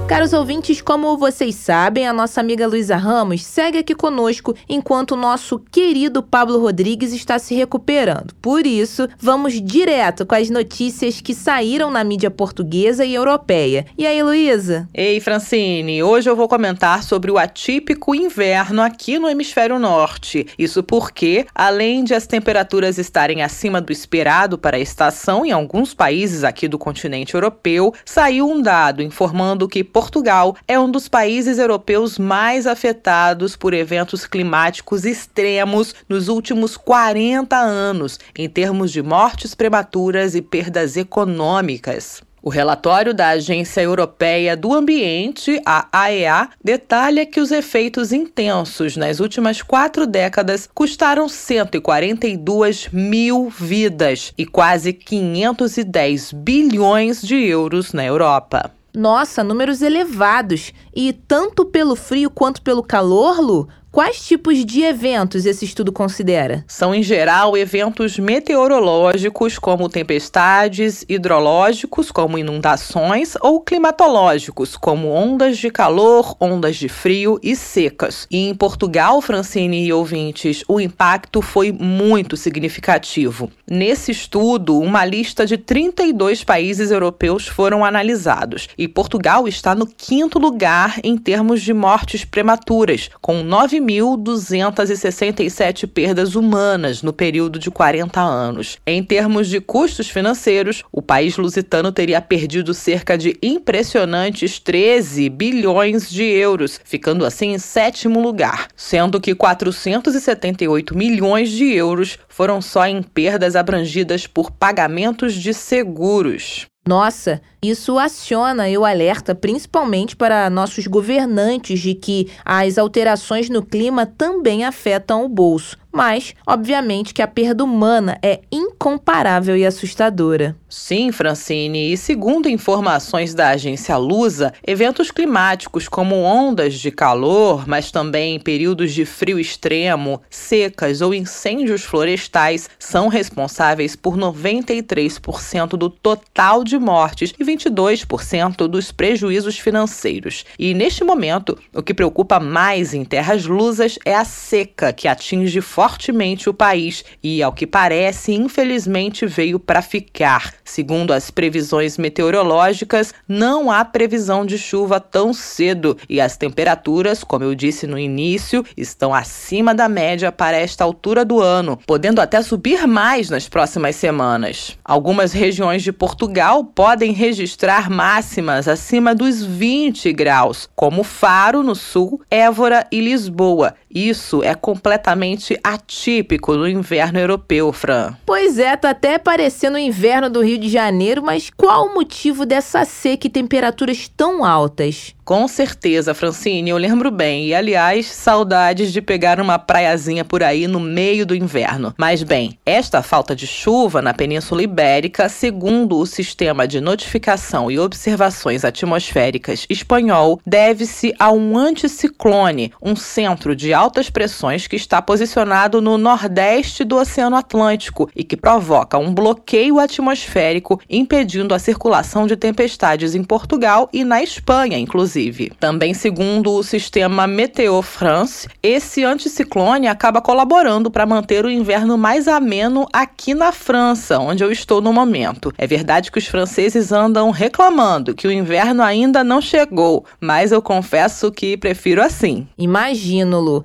[0.08, 5.16] Caros ouvintes, como vocês sabem, a nossa amiga Luísa Ramos segue aqui conosco enquanto o
[5.16, 8.34] nosso querido Pablo Rodrigues está se recuperando.
[8.40, 13.84] Por isso, vamos direto com as notícias que saíram na mídia portuguesa e europeia.
[13.98, 14.88] E aí, Luísa?
[14.94, 20.46] Ei, Francine, hoje eu vou comentar sobre o atípico inverno aqui no hemisfério norte.
[20.58, 25.92] Isso porque, além de as temperaturas estarem acima do esperado para a estação em alguns
[25.92, 31.58] países aqui do continente europeu, saiu um dado informando que Portugal é um dos países
[31.58, 39.56] europeus mais afetados por eventos climáticos extremos nos últimos 40 anos, em termos de mortes
[39.56, 42.22] prematuras e perdas econômicas.
[42.40, 49.18] O relatório da Agência Europeia do Ambiente, a AEA, detalha que os efeitos intensos nas
[49.18, 58.77] últimas quatro décadas custaram 142 mil vidas e quase 510 bilhões de euros na Europa.
[58.98, 60.72] Nossa, números elevados.
[60.92, 63.68] E tanto pelo frio quanto pelo calor, Lu?
[63.90, 66.62] Quais tipos de eventos esse estudo considera?
[66.68, 75.70] São, em geral, eventos meteorológicos, como tempestades, hidrológicos, como inundações, ou climatológicos, como ondas de
[75.70, 78.27] calor, ondas de frio e secas.
[78.31, 83.51] E em Portugal, Francine e ouvintes, o impacto foi muito significativo.
[83.66, 90.38] Nesse estudo, uma lista de 32 países europeus foram analisados, e Portugal está no quinto
[90.38, 98.20] lugar em termos de mortes prematuras, com 9 9.267 perdas humanas no período de 40
[98.20, 98.78] anos.
[98.86, 106.10] Em termos de custos financeiros, o país lusitano teria perdido cerca de impressionantes 13 bilhões
[106.10, 112.86] de euros, ficando assim em sétimo lugar, sendo que 478 milhões de euros foram só
[112.86, 116.66] em perdas abrangidas por pagamentos de seguros.
[116.88, 124.07] Nossa, isso aciona o alerta principalmente para nossos governantes de que as alterações no clima
[124.07, 130.55] também afetam o bolso mas, obviamente, que a perda humana é incomparável e assustadora.
[130.70, 137.90] Sim, Francine, e segundo informações da agência Lusa, eventos climáticos como ondas de calor, mas
[137.90, 146.62] também períodos de frio extremo, secas ou incêndios florestais são responsáveis por 93% do total
[146.62, 150.44] de mortes e 22% dos prejuízos financeiros.
[150.59, 155.62] E neste momento, o que preocupa mais em terras lusas é a seca que atinge
[155.62, 160.57] fortemente o país e, ao que parece, infelizmente veio para ficar.
[160.68, 167.42] Segundo as previsões meteorológicas, não há previsão de chuva tão cedo e as temperaturas, como
[167.42, 172.42] eu disse no início, estão acima da média para esta altura do ano, podendo até
[172.42, 174.76] subir mais nas próximas semanas.
[174.85, 182.20] Algumas regiões de Portugal podem registrar máximas acima dos 20 graus, como Faro, no sul,
[182.31, 183.74] Évora e Lisboa.
[183.92, 188.14] Isso é completamente atípico no inverno europeu, Fran.
[188.27, 192.44] Pois é, tá até parecendo o inverno do Rio de Janeiro, mas qual o motivo
[192.44, 195.14] dessa seca e temperaturas tão altas?
[195.29, 197.48] Com certeza, Francine, eu lembro bem.
[197.48, 201.92] E aliás, saudades de pegar uma praiazinha por aí no meio do inverno.
[201.98, 207.79] Mas bem, esta falta de chuva na Península Ibérica, segundo o sistema de notificação e
[207.79, 215.80] observações atmosféricas espanhol, deve-se a um anticiclone, um centro de altas pressões que está posicionado
[215.80, 222.36] no nordeste do Oceano Atlântico e que provoca um bloqueio atmosférico, impedindo a circulação de
[222.36, 225.52] tempestades em Portugal e na Espanha, inclusive.
[225.60, 232.26] Também, segundo o sistema Meteo France, esse anticiclone acaba colaborando para manter o inverno mais
[232.26, 235.52] ameno aqui na França, onde eu estou no momento.
[235.56, 240.60] É verdade que os franceses andam reclamando que o inverno ainda não chegou, mas eu
[240.60, 242.48] confesso que prefiro assim.
[242.58, 243.64] Imagino, Lu.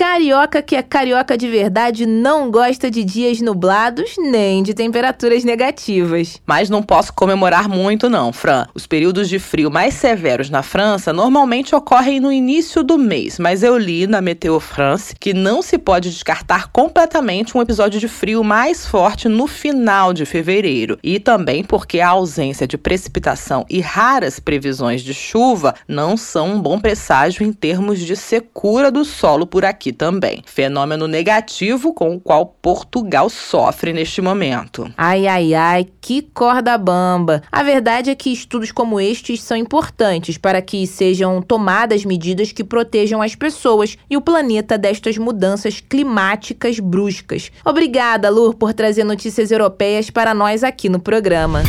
[0.00, 6.40] Carioca que é carioca de verdade não gosta de dias nublados nem de temperaturas negativas.
[6.46, 8.66] Mas não posso comemorar muito não, Fran.
[8.74, 13.62] Os períodos de frio mais severos na França normalmente ocorrem no início do mês, mas
[13.62, 18.42] eu li na Meteo France que não se pode descartar completamente um episódio de frio
[18.42, 20.98] mais forte no final de fevereiro.
[21.02, 26.58] E também porque a ausência de precipitação e raras previsões de chuva não são um
[26.58, 30.42] bom presságio em termos de secura do solo por aqui aqui também.
[30.46, 34.90] Fenômeno negativo com o qual Portugal sofre neste momento.
[34.96, 37.42] Ai, ai, ai, que corda bamba.
[37.50, 42.64] A verdade é que estudos como estes são importantes para que sejam tomadas medidas que
[42.64, 47.50] protejam as pessoas e o planeta destas mudanças climáticas bruscas.
[47.64, 51.62] Obrigada, Lur, por trazer notícias europeias para nós aqui no programa.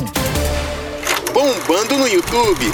[1.32, 2.70] Bombando no YouTube.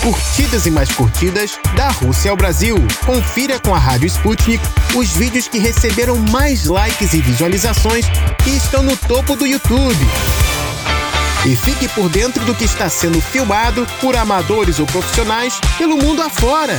[0.00, 2.76] Curtidas e mais curtidas da Rússia ao Brasil.
[3.04, 4.62] Confira com a Rádio Sputnik
[4.94, 8.06] os vídeos que receberam mais likes e visualizações
[8.46, 10.06] e estão no topo do YouTube
[11.46, 16.22] e fique por dentro do que está sendo filmado por amadores ou profissionais pelo mundo
[16.22, 16.74] afora.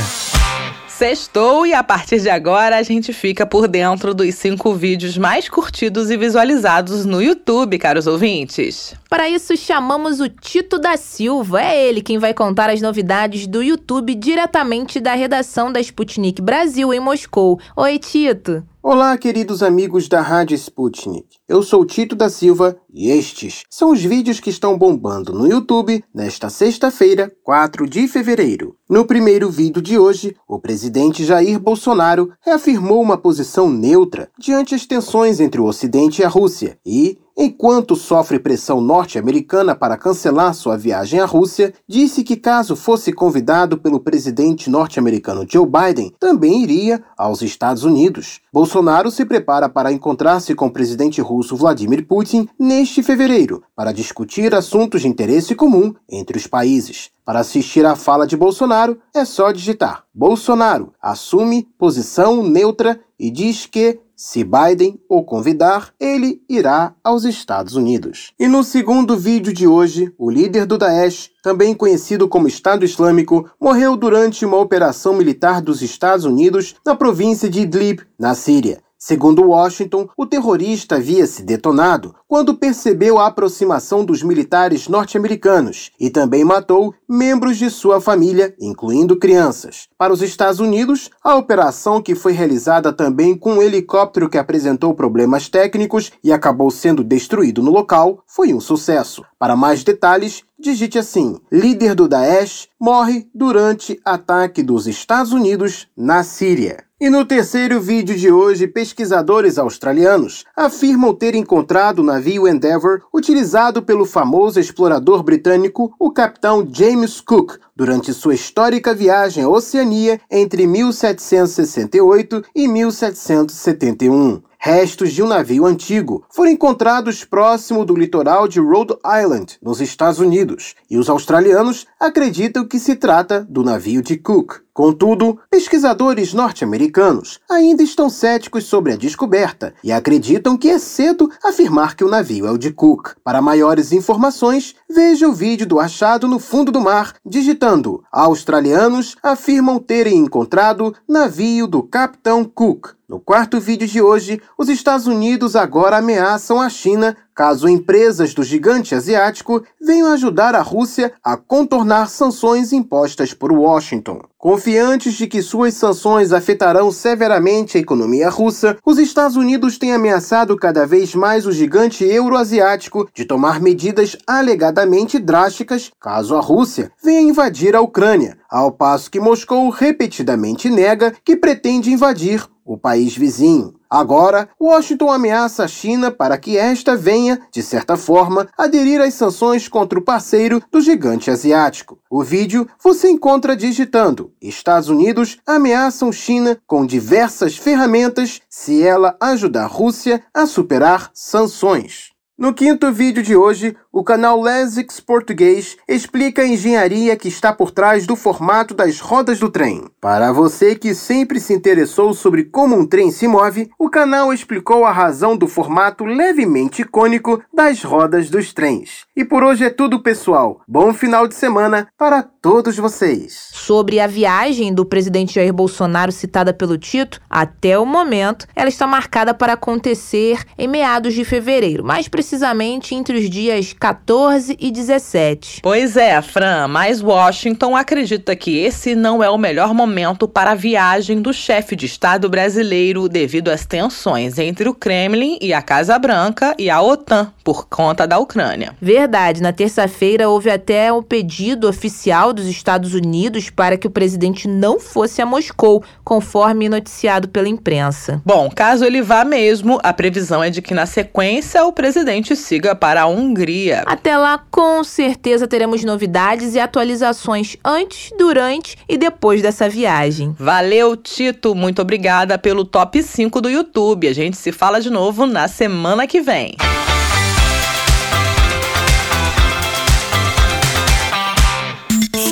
[0.88, 5.46] Sextou e a partir de agora a gente fica por dentro dos cinco vídeos mais
[5.46, 8.94] curtidos e visualizados no YouTube, caros ouvintes.
[9.08, 11.62] Para isso, chamamos o Tito da Silva.
[11.62, 16.92] É ele quem vai contar as novidades do YouTube diretamente da redação da Sputnik Brasil
[16.94, 17.60] em Moscou.
[17.76, 18.64] Oi, Tito.
[18.88, 21.26] Olá, queridos amigos da Rádio Sputnik.
[21.48, 26.04] Eu sou Tito da Silva e estes são os vídeos que estão bombando no YouTube
[26.14, 28.76] nesta sexta-feira, 4 de fevereiro.
[28.88, 34.86] No primeiro vídeo de hoje, o presidente Jair Bolsonaro reafirmou uma posição neutra diante as
[34.86, 40.74] tensões entre o Ocidente e a Rússia e, Enquanto sofre pressão norte-americana para cancelar sua
[40.78, 47.04] viagem à Rússia, disse que caso fosse convidado pelo presidente norte-americano Joe Biden, também iria
[47.14, 48.40] aos Estados Unidos.
[48.50, 54.54] Bolsonaro se prepara para encontrar-se com o presidente russo Vladimir Putin neste fevereiro para discutir
[54.54, 57.10] assuntos de interesse comum entre os países.
[57.22, 63.66] Para assistir à fala de Bolsonaro, é só digitar Bolsonaro assume posição neutra e diz
[63.66, 68.32] que se Biden o convidar, ele irá aos Estados Unidos.
[68.40, 73.48] E no segundo vídeo de hoje, o líder do Daesh, também conhecido como Estado Islâmico,
[73.60, 78.85] morreu durante uma operação militar dos Estados Unidos na província de Idlib, na Síria.
[78.98, 86.08] Segundo Washington, o terrorista havia se detonado quando percebeu a aproximação dos militares norte-americanos e
[86.08, 89.86] também matou membros de sua família, incluindo crianças.
[89.98, 94.94] Para os Estados Unidos, a operação, que foi realizada também com um helicóptero que apresentou
[94.94, 99.22] problemas técnicos e acabou sendo destruído no local, foi um sucesso.
[99.38, 106.24] Para mais detalhes, digite assim: líder do Daesh morre durante ataque dos Estados Unidos na
[106.24, 106.85] Síria.
[106.98, 113.82] E no terceiro vídeo de hoje, pesquisadores australianos afirmam ter encontrado o navio Endeavour utilizado
[113.82, 120.66] pelo famoso explorador britânico, o capitão James Cook, durante sua histórica viagem à Oceania entre
[120.66, 124.42] 1768 e 1771.
[124.58, 130.18] Restos de um navio antigo foram encontrados próximo do litoral de Rhode Island, nos Estados
[130.18, 134.66] Unidos, e os australianos acreditam que se trata do navio de Cook.
[134.76, 141.96] Contudo, pesquisadores norte-americanos ainda estão céticos sobre a descoberta e acreditam que é cedo afirmar
[141.96, 143.14] que o navio é o de Cook.
[143.24, 147.65] Para maiores informações, veja o vídeo do achado no fundo do mar, digitando:
[148.12, 152.94] Australianos afirmam terem encontrado navio do Capitão Cook.
[153.08, 158.42] No quarto vídeo de hoje, os Estados Unidos agora ameaçam a China caso empresas do
[158.42, 164.22] gigante asiático venham ajudar a Rússia a contornar sanções impostas por Washington.
[164.36, 170.56] Confiantes de que suas sanções afetarão severamente a economia russa, os Estados Unidos têm ameaçado
[170.56, 177.20] cada vez mais o gigante euroasiático de tomar medidas alegadamente drásticas caso a Rússia venha
[177.20, 183.74] invadir a Ucrânia, ao passo que Moscou repetidamente nega que pretende invadir o país vizinho.
[183.88, 189.68] Agora, Washington ameaça a China para que esta venha, de certa forma, aderir às sanções
[189.68, 191.98] contra o parceiro do gigante asiático.
[192.10, 199.64] O vídeo você encontra digitando: Estados Unidos ameaçam China com diversas ferramentas se ela ajudar
[199.64, 202.16] a Rússia a superar sanções.
[202.38, 207.70] No quinto vídeo de hoje, o canal Lesix Português explica a engenharia que está por
[207.70, 209.86] trás do formato das rodas do trem.
[209.98, 214.84] Para você que sempre se interessou sobre como um trem se move, o canal explicou
[214.84, 219.06] a razão do formato levemente cônico das rodas dos trens.
[219.16, 220.60] E por hoje é tudo, pessoal.
[220.68, 223.48] Bom final de semana para todos vocês.
[223.50, 228.86] Sobre a viagem do presidente Jair Bolsonaro citada pelo Tito, até o momento, ela está
[228.86, 235.60] marcada para acontecer em meados de fevereiro, mais precisamente entre os dias 14 e 17.
[235.62, 240.54] Pois é, Fran, mas Washington acredita que esse não é o melhor momento para a
[240.56, 245.96] viagem do chefe de Estado brasileiro devido às tensões entre o Kremlin e a Casa
[246.00, 248.74] Branca e a OTAN por conta da Ucrânia.
[248.82, 254.48] Verdade, na terça-feira houve até um pedido oficial dos Estados Unidos para que o presidente
[254.48, 258.20] não fosse a Moscou, conforme noticiado pela imprensa.
[258.26, 262.74] Bom, caso ele vá mesmo, a previsão é de que na sequência o presidente siga
[262.74, 269.42] para a Hungria Até lá, com certeza teremos novidades e atualizações antes, durante e depois
[269.42, 270.34] dessa viagem.
[270.38, 271.54] Valeu, Tito.
[271.54, 274.08] Muito obrigada pelo top 5 do YouTube.
[274.08, 276.56] A gente se fala de novo na semana que vem.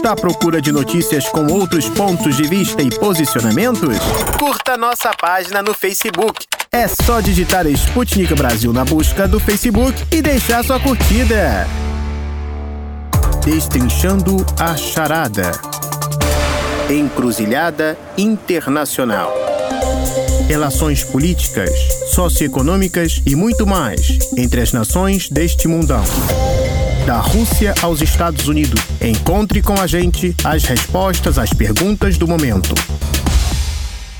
[0.05, 3.96] Está à procura de notícias com outros pontos de vista e posicionamentos?
[4.38, 6.44] Curta nossa página no Facebook.
[6.70, 11.66] É só digitar Sputnik Brasil na busca do Facebook e deixar sua curtida.
[13.46, 15.52] Destrinchando a charada.
[16.90, 19.32] Encruzilhada Internacional.
[20.46, 21.70] Relações políticas,
[22.12, 26.05] socioeconômicas e muito mais entre as nações deste mundão.
[27.07, 28.80] Da Rússia aos Estados Unidos.
[28.98, 32.74] Encontre com a gente as respostas às perguntas do momento.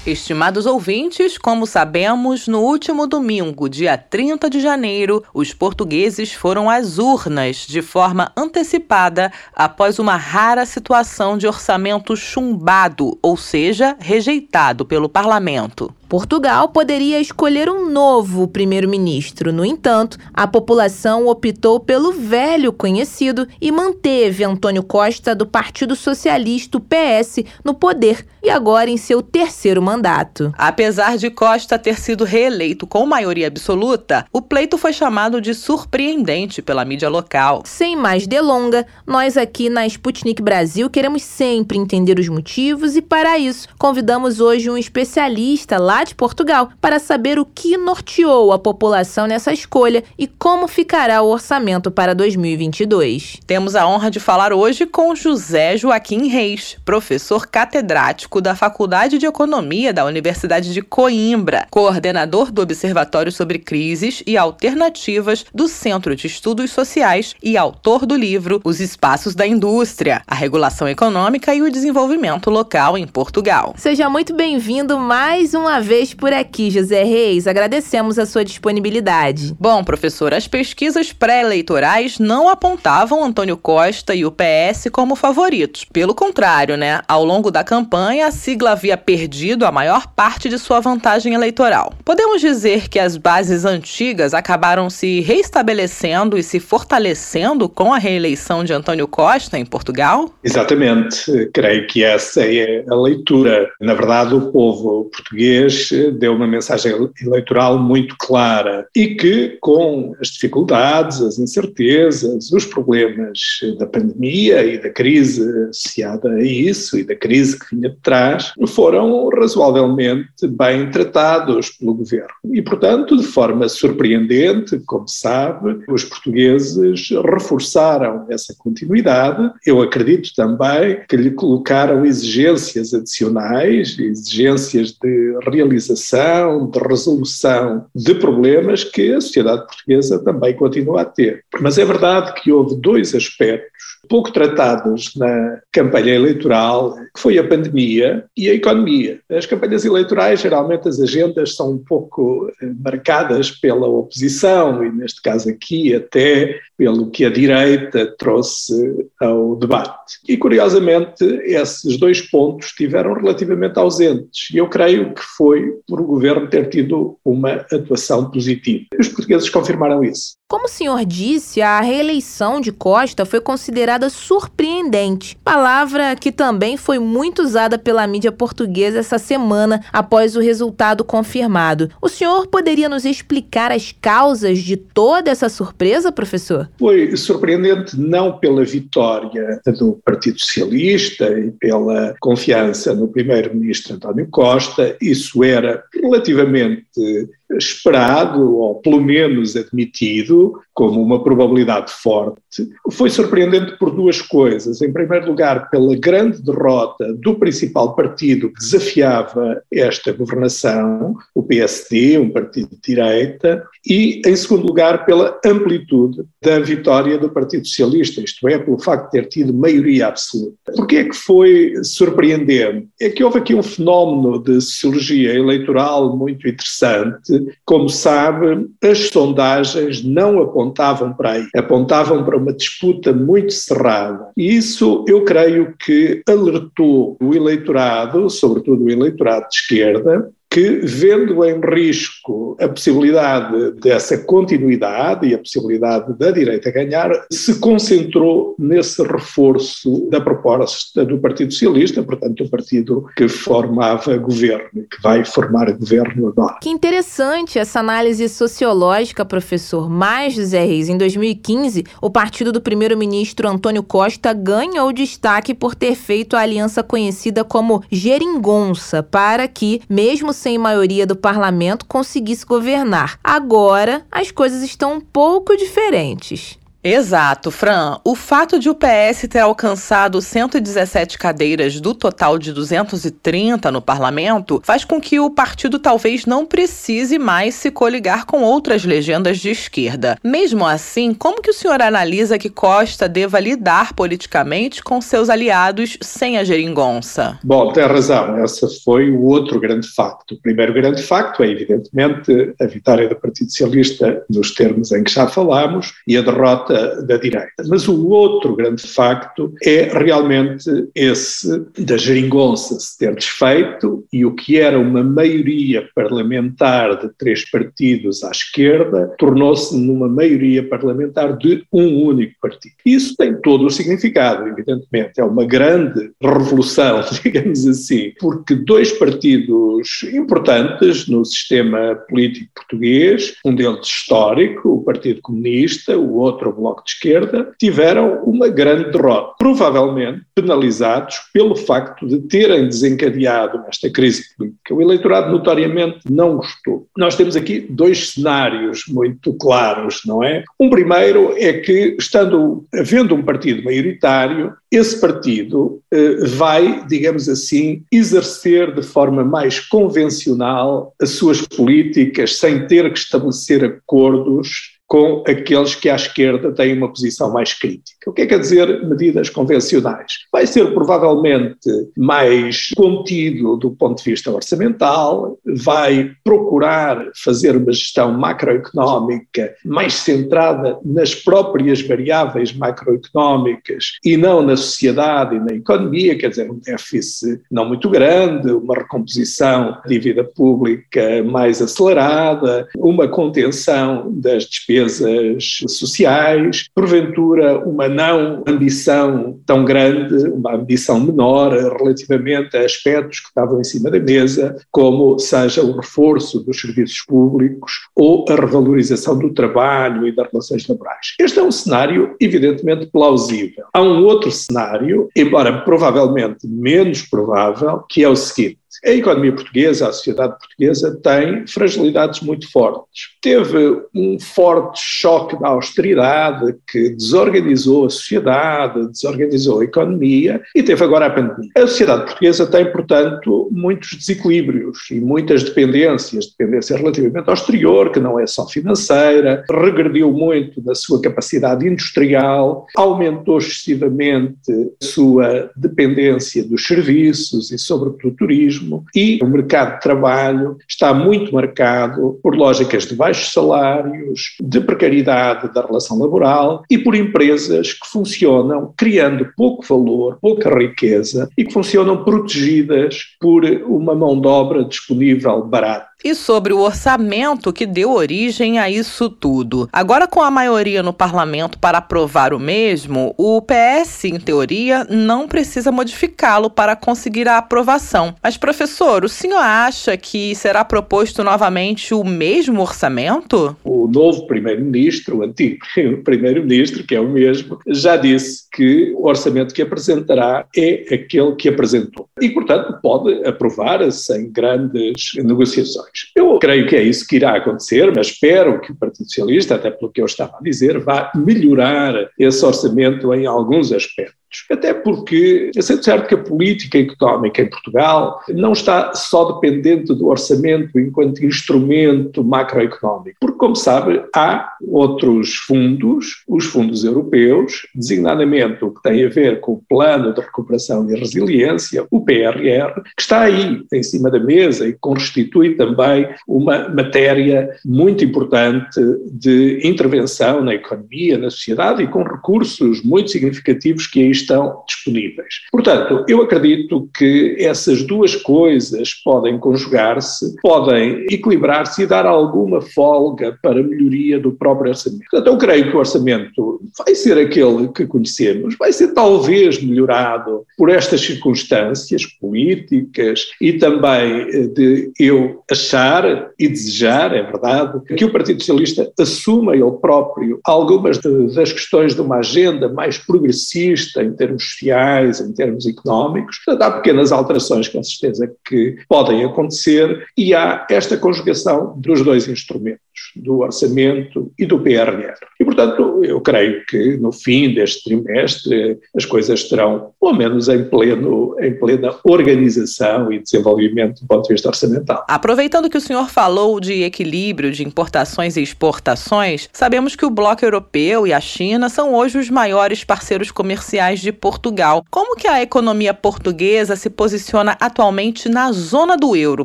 [0.05, 6.99] Estimados ouvintes, como sabemos, no último domingo, dia 30 de janeiro, os portugueses foram às
[6.99, 15.09] urnas de forma antecipada após uma rara situação de orçamento chumbado, ou seja, rejeitado pelo
[15.09, 15.91] parlamento.
[16.09, 19.53] Portugal poderia escolher um novo primeiro-ministro.
[19.53, 26.79] No entanto, a população optou pelo velho conhecido e manteve Antônio Costa do Partido Socialista,
[26.81, 30.53] PS, no poder e agora em seu terceiro mandato.
[30.59, 36.61] Apesar de Costa ter sido reeleito com maioria absoluta, o pleito foi chamado de surpreendente
[36.61, 37.63] pela mídia local.
[37.65, 43.39] Sem mais delonga, nós aqui na Sputnik Brasil queremos sempre entender os motivos e, para
[43.39, 49.27] isso, convidamos hoje um especialista lá de Portugal para saber o que norteou a população
[49.27, 53.39] nessa escolha e como ficará o orçamento para 2022.
[53.47, 59.27] Temos a honra de falar hoje com José Joaquim Reis, professor catedrático da Faculdade de
[59.27, 66.27] Economia da Universidade de Coimbra, coordenador do Observatório sobre Crises e Alternativas do Centro de
[66.27, 71.71] Estudos Sociais e autor do livro Os Espaços da Indústria, a Regulação Econômica e o
[71.71, 73.75] Desenvolvimento Local em Portugal.
[73.77, 77.47] Seja muito bem-vindo mais uma vez por aqui, José Reis.
[77.47, 79.55] Agradecemos a sua disponibilidade.
[79.61, 85.85] Bom, professor, as pesquisas pré-eleitorais não apontavam Antônio Costa e o PS como favoritos.
[85.85, 87.03] Pelo contrário, né?
[87.07, 91.93] Ao longo da campanha, a sigla havia perdido a maior parte de sua vantagem eleitoral.
[92.05, 98.65] Podemos dizer que as bases antigas acabaram se reestabelecendo e se fortalecendo com a reeleição
[98.65, 100.31] de Antônio Costa em Portugal?
[100.43, 101.51] Exatamente.
[101.53, 103.71] Creio que essa é a leitura.
[103.81, 105.74] Na verdade, o povo português
[106.19, 113.39] deu uma mensagem eleitoral muito clara e que, com as dificuldades, as incertezas, os problemas
[113.79, 118.53] da pandemia e da crise associada a isso e da crise que vinha de trás,
[118.69, 122.29] foram razoavelmente bem tratados pelo governo.
[122.53, 129.51] E, portanto, de forma surpreendente, como sabe, os portugueses reforçaram essa continuidade.
[129.67, 138.85] Eu acredito também que lhe colocaram exigências adicionais, exigências de realização, de resolução de problemas
[138.85, 141.45] que a sociedade portuguesa também continua a ter.
[141.61, 143.75] Mas é verdade que houve dois aspectos
[144.09, 149.21] pouco tratados na campanha eleitoral, que foi a pandemia e a economia.
[149.31, 155.23] As campanhas eleitorais, geralmente, as agendas são um pouco eh, marcadas pela oposição, e neste
[155.23, 160.19] caso aqui, até pelo que a direita trouxe ao debate.
[160.29, 164.51] E, curiosamente, esses dois pontos estiveram relativamente ausentes.
[164.53, 168.85] E eu creio que foi por o governo ter tido uma atuação positiva.
[168.99, 170.35] Os portugueses confirmaram isso.
[170.49, 176.99] Como o senhor disse, a reeleição de Costa foi considerada surpreendente, palavra que também foi
[176.99, 181.91] muito usada pela mídia portuguesa essa semana após o resultado confirmado.
[182.01, 186.64] O senhor poderia nos explicar as causas de toda essa surpresa, professor?
[186.79, 194.97] Foi surpreendente não pela vitória do Partido Socialista e pela confiança no primeiro-ministro António Costa,
[195.01, 203.91] isso era relativamente esperado, ou pelo menos admitido, como uma probabilidade forte, foi surpreendente por
[203.91, 204.83] duas coisas.
[204.83, 212.19] Em primeiro lugar, pela grande derrota do principal partido que desafiava esta governação, o PSD,
[212.19, 218.21] um partido de direita, e, em segundo lugar, pela amplitude da vitória do Partido Socialista,
[218.21, 220.73] isto é, pelo facto de ter tido maioria absoluta.
[220.75, 222.89] Porquê é que foi surpreendente?
[223.01, 227.44] É que houve aqui um fenómeno de sociologia eleitoral muito interessante.
[227.65, 234.29] Como sabe, as sondagens não apontavam para aí, apontavam para uma disputa muito cerrada.
[234.37, 241.45] E isso, eu creio que alertou o eleitorado, sobretudo o eleitorado de esquerda, que, vendo
[241.45, 249.03] em risco a possibilidade dessa continuidade e a possibilidade da direita ganhar, se concentrou nesse
[249.03, 255.73] reforço da proposta do Partido Socialista, portanto, o partido que formava governo, que vai formar
[255.73, 256.59] governo agora.
[256.63, 259.91] Que interessante essa análise sociológica, professor.
[259.91, 265.97] Mais, José Reis, em 2015, o partido do primeiro-ministro Antônio Costa ganhou destaque por ter
[265.97, 273.19] feito a aliança conhecida como Geringonça, para que, mesmo sem maioria do parlamento, conseguisse governar.
[273.25, 276.59] Agora, as coisas estão um pouco diferentes.
[276.87, 277.97] Exato, Fran.
[278.05, 284.61] O fato de o PS ter alcançado 117 cadeiras do total de 230 no parlamento
[284.63, 289.49] faz com que o partido talvez não precise mais se coligar com outras legendas de
[289.49, 290.19] esquerda.
[290.23, 295.97] Mesmo assim, como que o senhor analisa que Costa deva lidar politicamente com seus aliados
[296.03, 297.39] sem a geringonça?
[297.43, 298.45] Bom, tem razão.
[298.45, 300.35] Esse foi o outro grande facto.
[300.35, 305.11] O primeiro grande facto é, evidentemente, a vitória do Partido Socialista nos termos em que
[305.11, 307.63] já falámos e a derrota da, da direita.
[307.69, 314.35] Mas o outro grande facto é realmente esse da geringonça se ter desfeito e o
[314.35, 321.65] que era uma maioria parlamentar de três partidos à esquerda tornou-se numa maioria parlamentar de
[321.73, 322.75] um único partido.
[322.85, 325.21] Isso tem todo o significado, evidentemente.
[325.21, 333.55] É uma grande revolução, digamos assim, porque dois partidos importantes no sistema político português, um
[333.55, 340.23] deles histórico, o Partido Comunista, o outro, Bloco de Esquerda, tiveram uma grande derrota, provavelmente
[340.35, 344.75] penalizados pelo facto de terem desencadeado esta crise política.
[344.75, 346.87] O eleitorado notoriamente não gostou.
[346.97, 350.43] Nós temos aqui dois cenários muito claros, não é?
[350.59, 357.83] Um primeiro é que, estando havendo um partido maioritário, esse partido eh, vai, digamos assim,
[357.93, 365.75] exercer de forma mais convencional as suas políticas sem ter que estabelecer acordos com aqueles
[365.75, 368.11] que à esquerda têm uma posição mais crítica.
[368.11, 370.19] O que é que quer dizer medidas convencionais?
[370.31, 378.13] Vai ser provavelmente mais contido do ponto de vista orçamental, vai procurar fazer uma gestão
[378.13, 386.29] macroeconómica mais centrada nas próprias variáveis macroeconómicas e não na sociedade e na economia, quer
[386.29, 394.13] dizer, um déficit não muito grande, uma recomposição da dívida pública mais acelerada, uma contenção
[394.13, 402.65] das despesas despesas sociais, porventura uma não ambição tão grande, uma ambição menor relativamente a
[402.65, 408.25] aspectos que estavam em cima da mesa, como seja o reforço dos serviços públicos ou
[408.29, 411.15] a revalorização do trabalho e das relações laborais.
[411.19, 413.65] Este é um cenário evidentemente plausível.
[413.73, 419.89] Há um outro cenário, embora provavelmente menos provável, que é o seguinte: A economia portuguesa,
[419.89, 423.15] a sociedade portuguesa, tem fragilidades muito fortes.
[423.23, 430.85] Teve um forte choque da austeridade que desorganizou a sociedade, desorganizou a economia e teve
[430.85, 431.51] agora a pandemia.
[431.57, 438.01] A sociedade portuguesa tem, portanto, muitos desequilíbrios e muitas dependências, dependência relativamente ao exterior, que
[438.01, 446.45] não é só financeira, regrediu muito na sua capacidade industrial, aumentou excessivamente a sua dependência
[446.45, 452.35] dos serviços e, sobretudo, do turismo, e o mercado de trabalho está muito marcado por
[452.35, 459.31] lógicas de baixos salários, de precariedade da relação laboral e por empresas que funcionam criando
[459.37, 465.94] pouco valor, pouca riqueza e que funcionam protegidas por uma mão de obra disponível barata
[466.05, 469.69] e sobre o orçamento que deu origem a isso tudo.
[469.73, 475.27] Agora, com a maioria no parlamento para aprovar o mesmo, o PS, em teoria, não
[475.27, 478.15] precisa modificá-lo para conseguir a aprovação.
[478.23, 483.57] Mas, professor, o senhor acha que será proposto novamente o mesmo orçamento?
[483.65, 485.65] O novo primeiro-ministro, o antigo
[486.05, 491.49] primeiro-ministro, que é o mesmo, já disse que o orçamento que apresentará é aquele que
[491.49, 492.09] apresentou.
[492.21, 495.94] E, portanto, pode aprovar sem grandes negociações.
[496.15, 499.71] Eu creio que é isso que irá acontecer, mas espero que o Partido Socialista, até
[499.71, 504.24] pelo que eu estava a dizer, vá melhorar esse orçamento em alguns aspectos.
[504.51, 510.07] Até porque é certo que a política económica em Portugal não está só dependente do
[510.09, 518.71] orçamento enquanto instrumento macroeconómico, porque, como sabe, há outros fundos, os fundos europeus, designadamente o
[518.71, 523.23] que tem a ver com o Plano de Recuperação e Resiliência, o PRR, que está
[523.23, 528.81] aí em cima da mesa e constitui também uma matéria muito importante
[529.11, 534.24] de intervenção na economia, na sociedade e com recursos muito significativos que aí estão
[534.67, 535.35] disponíveis.
[535.51, 543.39] Portanto, eu acredito que essas duas coisas podem conjugar-se, podem equilibrar-se e dar alguma folga
[543.43, 545.05] para a melhoria do próprio orçamento.
[545.11, 550.45] Portanto, eu creio que o orçamento vai ser aquele que conhecemos, vai ser talvez melhorado
[550.57, 558.05] por estas circunstâncias políticas e também eh, de eu achar e desejar, é verdade, que
[558.05, 564.14] o Partido Socialista assuma ele próprio algumas das questões de uma agenda mais progressista em
[564.15, 566.39] termos sociais, em termos económicos.
[566.45, 572.29] Portanto, há pequenas alterações, com certeza, que podem acontecer e há esta conjugação dos dois
[572.29, 572.84] instrumentos,
[573.17, 575.15] do orçamento e do PRR.
[575.41, 580.65] E, portanto, eu creio que no fim deste trimestre as coisas estarão, pelo menos, em,
[580.65, 585.05] pleno, em plena organização e desenvolvimento do ponto de vista orçamental.
[585.09, 590.45] Aproveitando que o senhor falou de equilíbrio de importações e exportações, sabemos que o bloco
[590.45, 594.85] europeu e a China são hoje os maiores parceiros comerciais de Portugal.
[594.91, 599.45] Como que a economia portuguesa se posiciona atualmente na zona do euro,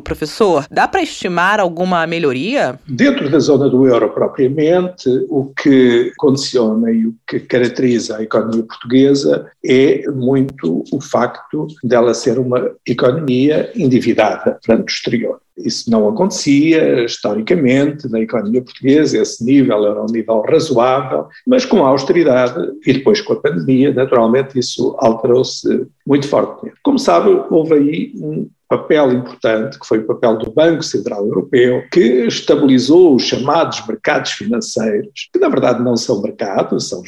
[0.00, 0.66] professor?
[0.70, 2.78] Dá para estimar alguma melhoria?
[2.86, 8.62] Dentro da zona do euro propriamente, o que condiciona e o que caracteriza a economia
[8.62, 15.40] portuguesa é muito o facto dela ser uma economia endividada perante o exterior.
[15.64, 21.84] Isso não acontecia historicamente na economia portuguesa, esse nível era um nível razoável, mas com
[21.84, 26.76] a austeridade e depois com a pandemia, naturalmente isso alterou-se muito fortemente.
[26.82, 31.82] Como sabe, houve aí um papel importante, que foi o papel do Banco Central Europeu,
[31.90, 37.02] que estabilizou os chamados mercados financeiros, que na verdade não são mercados, são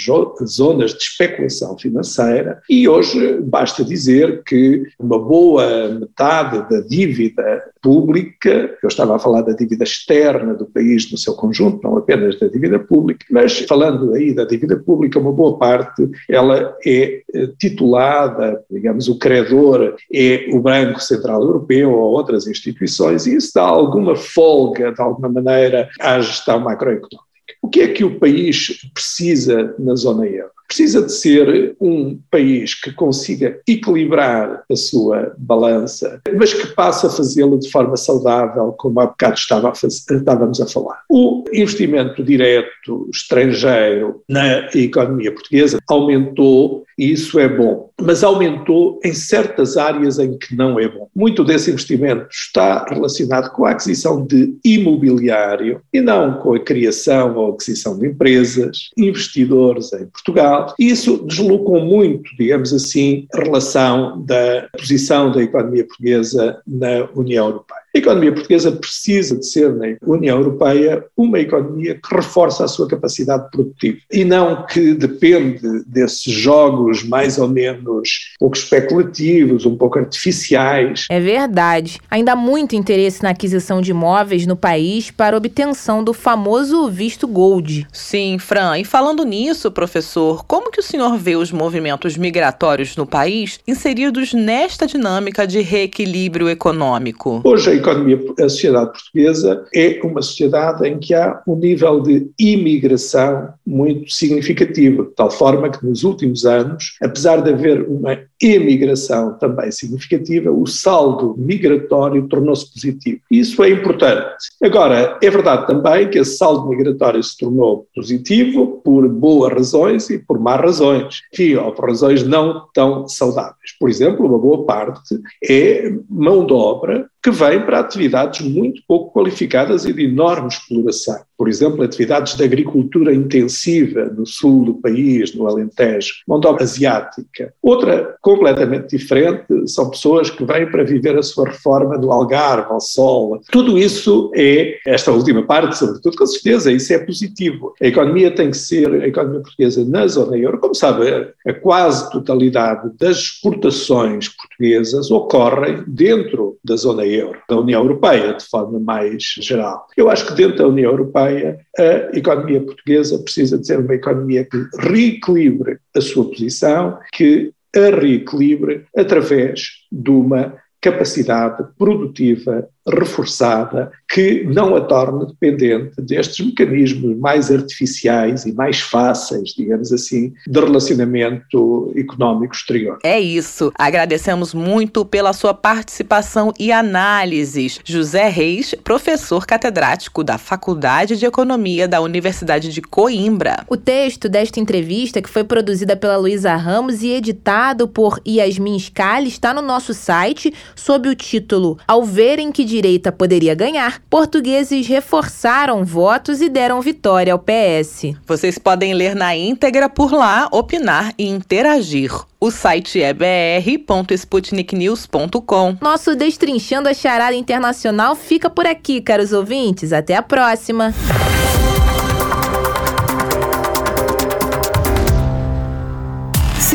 [0.45, 8.42] zonas de especulação financeira, e hoje basta dizer que uma boa metade da dívida pública,
[8.49, 12.49] eu estava a falar da dívida externa do país no seu conjunto, não apenas da
[12.49, 18.63] dívida pública, mas falando aí da dívida pública, uma boa parte, ela é eh, titulada,
[18.71, 23.63] digamos, o credor é o Banco Central Europeu, Europeu ou outras instituições, e isso dá
[23.63, 27.33] alguma folga, de alguma maneira, à gestão macroeconómica.
[27.61, 30.51] O que é que o país precisa na zona euro?
[30.73, 37.11] Precisa de ser um país que consiga equilibrar a sua balança, mas que passe a
[37.11, 41.03] fazê-lo de forma saudável, como há bocado estava a fazer, estávamos a falar.
[41.11, 49.13] O investimento direto estrangeiro na economia portuguesa aumentou e isso é bom, mas aumentou em
[49.13, 51.09] certas áreas em que não é bom.
[51.15, 57.35] Muito desse investimento está relacionado com a aquisição de imobiliário e não com a criação
[57.37, 60.62] ou aquisição de empresas, investidores em Portugal.
[60.79, 67.47] E isso deslocou muito, digamos assim, a relação da posição da economia portuguesa na União
[67.47, 67.82] Europeia.
[67.95, 72.89] A economia portuguesa precisa de ser, na União Europeia, uma economia que reforça a sua
[72.89, 79.77] capacidade produtiva e não que depende desses jogos mais ou menos um pouco especulativos, um
[79.77, 81.05] pouco artificiais.
[81.11, 82.01] É verdade.
[82.11, 87.29] Ainda há muito interesse na aquisição de imóveis no país para obtenção do famoso visto
[87.29, 87.87] gold.
[87.93, 88.79] Sim, Fran.
[88.79, 94.33] E falando nisso, professor, como que o senhor vê os movimentos migratórios no país inseridos
[94.33, 97.43] nesta dinâmica de reequilíbrio econômico?
[97.45, 102.31] Hoje a economia, a sociedade portuguesa é uma sociedade em que há um nível de
[102.39, 109.39] imigração muito significativo, de tal forma que nos últimos anos, apesar de haver uma emigração
[109.39, 113.21] também significativa, o saldo migratório tornou-se positivo.
[113.31, 114.51] Isso é importante.
[114.63, 120.19] Agora, é verdade também que esse saldo migratório se tornou positivo por boas razões e
[120.19, 123.77] por más razões, enfim, ou por razões não tão saudáveis.
[123.79, 125.19] Por exemplo, uma boa parte
[125.49, 131.21] é mão de obra que vem para atividades muito pouco qualificadas e de enorme exploração.
[131.39, 136.65] Por exemplo, atividades de agricultura intensiva no sul do país, no Alentejo, mão de obra
[136.65, 137.55] asiática.
[137.63, 142.81] Outra completamente diferente são pessoas que vêm para viver a sua reforma no Algarve, ao
[142.81, 143.41] Sol.
[143.51, 147.75] Tudo isso é, esta última parte, sobretudo, com certeza, isso é positivo.
[147.81, 152.11] A economia tem que ser, a economia portuguesa na zona euro, como sabe, a quase
[152.11, 159.23] totalidade das exportações portuguesas ocorrem dentro da zona euro, da União Europeia, de forma mais
[159.41, 159.87] geral.
[159.97, 164.45] Eu acho que dentro da União Europeia a economia portuguesa precisa de ser uma economia
[164.45, 174.45] que reequilibre a sua posição, que a reequilibre através de uma capacidade produtiva reforçada que
[174.45, 181.93] não a torne dependente destes mecanismos mais artificiais e mais fáceis, digamos assim, de relacionamento
[181.97, 182.99] económico exterior.
[183.05, 183.73] É isso.
[183.79, 187.79] Agradecemos muito pela sua participação e análises.
[187.85, 193.65] José Reis, professor catedrático da Faculdade de Economia da Universidade de Coimbra.
[193.69, 199.29] O texto desta entrevista, que foi produzida pela Luísa Ramos e editado por Yasmin Scali,
[199.29, 205.85] está no nosso site sob o título Ao verem que direita poderia ganhar, portugueses reforçaram
[205.85, 208.15] votos e deram vitória ao PS.
[208.27, 212.11] Vocês podem ler na íntegra por lá, opinar e interagir.
[212.41, 215.77] O site é br.sputniknews.com.
[215.81, 219.93] Nosso Destrinchando a Charada Internacional fica por aqui, caros ouvintes.
[219.93, 220.95] Até a próxima.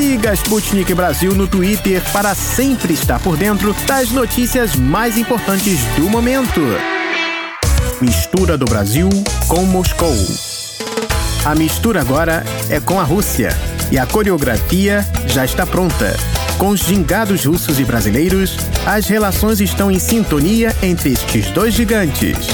[0.08, 6.10] Siga Sputnik Brasil no Twitter para sempre estar por dentro das notícias mais importantes do
[6.10, 6.62] momento.
[8.00, 9.10] Mistura do Brasil
[9.50, 10.16] com Moscou.
[11.44, 13.50] A mistura agora é com a Rússia
[13.92, 16.16] e a coreografia já está pronta.
[16.58, 18.56] Com os gingados russos e brasileiros,
[18.86, 22.48] as relações estão em sintonia entre estes dois gigantes.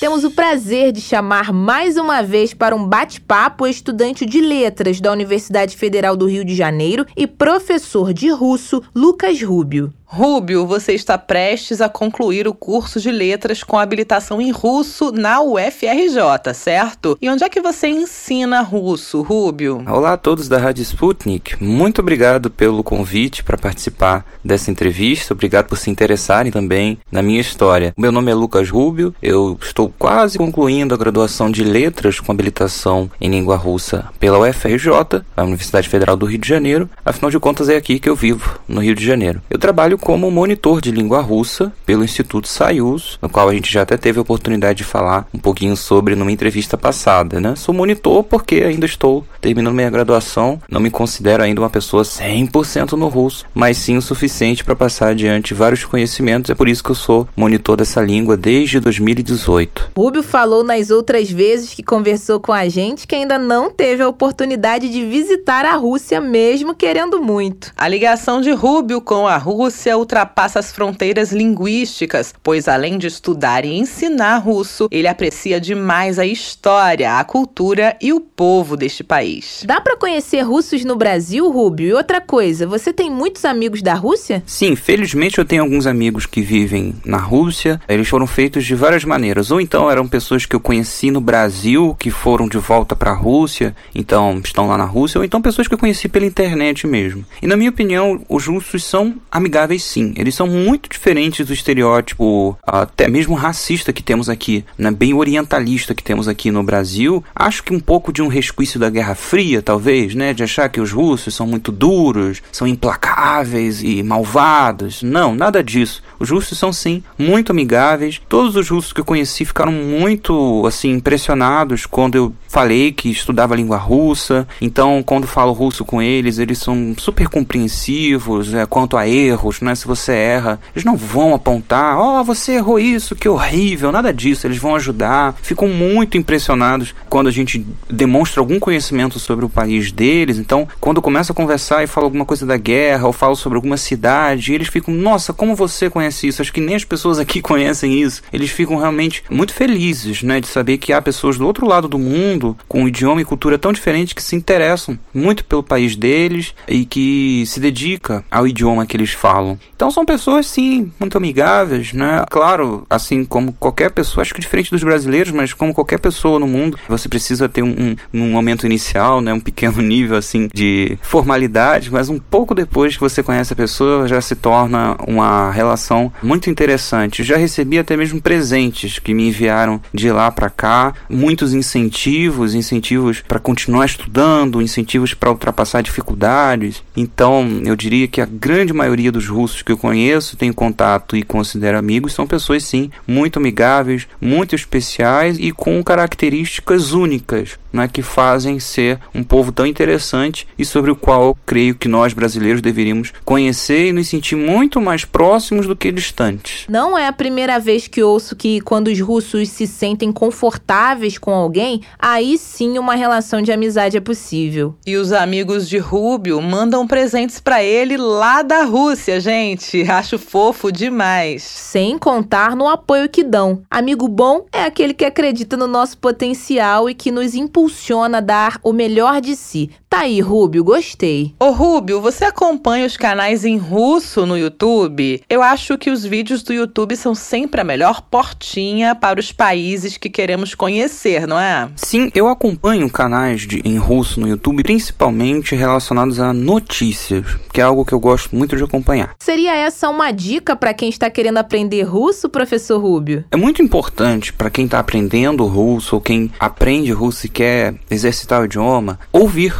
[0.00, 5.12] Temos o prazer de chamar mais uma vez para um bate-papo estudante de letras da
[5.12, 9.92] Universidade Federal do Rio de Janeiro e professor de russo, Lucas Rubio.
[10.14, 15.42] Rúbio, você está prestes a concluir o curso de letras com habilitação em russo na
[15.42, 17.18] UFRJ, certo?
[17.20, 19.82] E onde é que você ensina russo, Rúbio?
[19.88, 21.60] Olá a todos da Rádio Sputnik.
[21.60, 25.34] Muito obrigado pelo convite para participar dessa entrevista.
[25.34, 27.92] Obrigado por se interessarem também na minha história.
[27.98, 29.12] Meu nome é Lucas Rúbio.
[29.20, 35.24] Eu estou quase concluindo a graduação de letras com habilitação em língua russa pela UFRJ,
[35.36, 36.88] a Universidade Federal do Rio de Janeiro.
[37.04, 39.42] Afinal de contas, é aqui que eu vivo, no Rio de Janeiro.
[39.50, 43.80] Eu trabalho como monitor de língua russa pelo Instituto Sayus, no qual a gente já
[43.80, 47.56] até teve a oportunidade de falar um pouquinho sobre numa entrevista passada, né?
[47.56, 52.92] Sou monitor porque ainda estou terminando minha graduação, não me considero ainda uma pessoa 100%
[52.92, 56.90] no russo, mas sim o suficiente para passar adiante vários conhecimentos, é por isso que
[56.90, 59.92] eu sou monitor dessa língua desde 2018.
[59.96, 64.08] Rubio falou nas outras vezes que conversou com a gente que ainda não teve a
[64.08, 67.72] oportunidade de visitar a Rússia mesmo querendo muito.
[67.74, 73.64] A ligação de Rubio com a Rússia ultrapassa as fronteiras linguísticas, pois além de estudar
[73.64, 79.64] e ensinar russo, ele aprecia demais a história, a cultura e o povo deste país.
[79.66, 81.88] Dá para conhecer russos no Brasil, Rubio?
[81.88, 84.42] E outra coisa, você tem muitos amigos da Rússia?
[84.46, 87.80] Sim, felizmente eu tenho alguns amigos que vivem na Rússia.
[87.88, 89.50] Eles foram feitos de várias maneiras.
[89.50, 93.14] Ou então eram pessoas que eu conheci no Brasil, que foram de volta para a
[93.14, 97.24] Rússia, então estão lá na Rússia, ou então pessoas que eu conheci pela internet mesmo.
[97.42, 100.12] E na minha opinião, os russos são amigáveis sim.
[100.16, 104.90] Eles são muito diferentes do estereótipo, até mesmo racista que temos aqui, né?
[104.90, 107.22] bem orientalista que temos aqui no Brasil.
[107.34, 110.32] Acho que um pouco de um resquício da Guerra Fria, talvez, né?
[110.32, 115.02] De achar que os russos são muito duros, são implacáveis e malvados.
[115.02, 116.02] Não, nada disso.
[116.18, 118.20] Os russos são sim muito amigáveis.
[118.28, 123.56] Todos os russos que eu conheci ficaram muito assim impressionados quando eu falei que estudava
[123.56, 124.46] língua russa.
[124.60, 129.74] Então, quando falo russo com eles, eles são super compreensivos é, quanto a erros, né?
[129.74, 134.12] Se você erra, eles não vão apontar, ó, oh, você errou isso, que horrível, nada
[134.12, 134.46] disso.
[134.46, 135.36] Eles vão ajudar.
[135.42, 140.38] Ficam muito impressionados quando a gente demonstra algum conhecimento sobre o país deles.
[140.38, 143.76] Então, quando começa a conversar e fala alguma coisa da guerra ou falo sobre alguma
[143.76, 146.42] cidade, eles ficam, nossa, como você conhece isso?
[146.42, 148.22] Acho que nem as pessoas aqui conhecem isso.
[148.32, 151.98] Eles ficam realmente muito felizes, né, de saber que há pessoas do outro lado do
[151.98, 156.54] mundo com um idioma e cultura tão diferente que se interessam muito pelo país deles
[156.68, 159.53] e que se dedica ao idioma que eles falam.
[159.74, 162.24] Então são pessoas sim muito amigáveis, né?
[162.30, 166.46] Claro, assim como qualquer pessoa, acho que diferente dos brasileiros, mas como qualquer pessoa no
[166.46, 170.98] mundo, você precisa ter um, um, um momento inicial, né, um pequeno nível assim de
[171.02, 176.12] formalidade, mas um pouco depois que você conhece a pessoa já se torna uma relação
[176.22, 177.22] muito interessante.
[177.22, 183.20] Já recebi até mesmo presentes que me enviaram de lá para cá, muitos incentivos, incentivos
[183.20, 186.82] para continuar estudando, incentivos para ultrapassar dificuldades.
[186.96, 191.22] Então, eu diria que a grande maioria dos russos que eu conheço, tenho contato e
[191.22, 198.02] considero amigos, são pessoas sim muito amigáveis, muito especiais e com características únicas, né, que
[198.02, 202.62] fazem ser um povo tão interessante e sobre o qual eu creio que nós brasileiros
[202.62, 206.66] deveríamos conhecer e nos sentir muito mais próximos do que distantes.
[206.68, 211.32] Não é a primeira vez que ouço que quando os russos se sentem confortáveis com
[211.32, 214.74] alguém, aí sim uma relação de amizade é possível.
[214.86, 219.33] E os amigos de Rubio mandam presentes para ele lá da Rússia, gente.
[219.90, 221.42] Acho fofo demais.
[221.42, 223.62] Sem contar no apoio que dão.
[223.68, 228.60] Amigo bom é aquele que acredita no nosso potencial e que nos impulsiona a dar
[228.62, 229.70] o melhor de si.
[229.94, 231.36] Tá aí, Rubio, gostei.
[231.38, 235.22] Ô, Rubio, você acompanha os canais em russo no YouTube?
[235.30, 239.96] Eu acho que os vídeos do YouTube são sempre a melhor portinha para os países
[239.96, 241.68] que queremos conhecer, não é?
[241.76, 247.64] Sim, eu acompanho canais de, em russo no YouTube, principalmente relacionados a notícias, que é
[247.64, 249.14] algo que eu gosto muito de acompanhar.
[249.20, 253.24] Seria essa uma dica para quem está querendo aprender russo, professor Rubio?
[253.30, 258.42] É muito importante para quem está aprendendo russo ou quem aprende russo e quer exercitar
[258.42, 259.54] o idioma, ouvir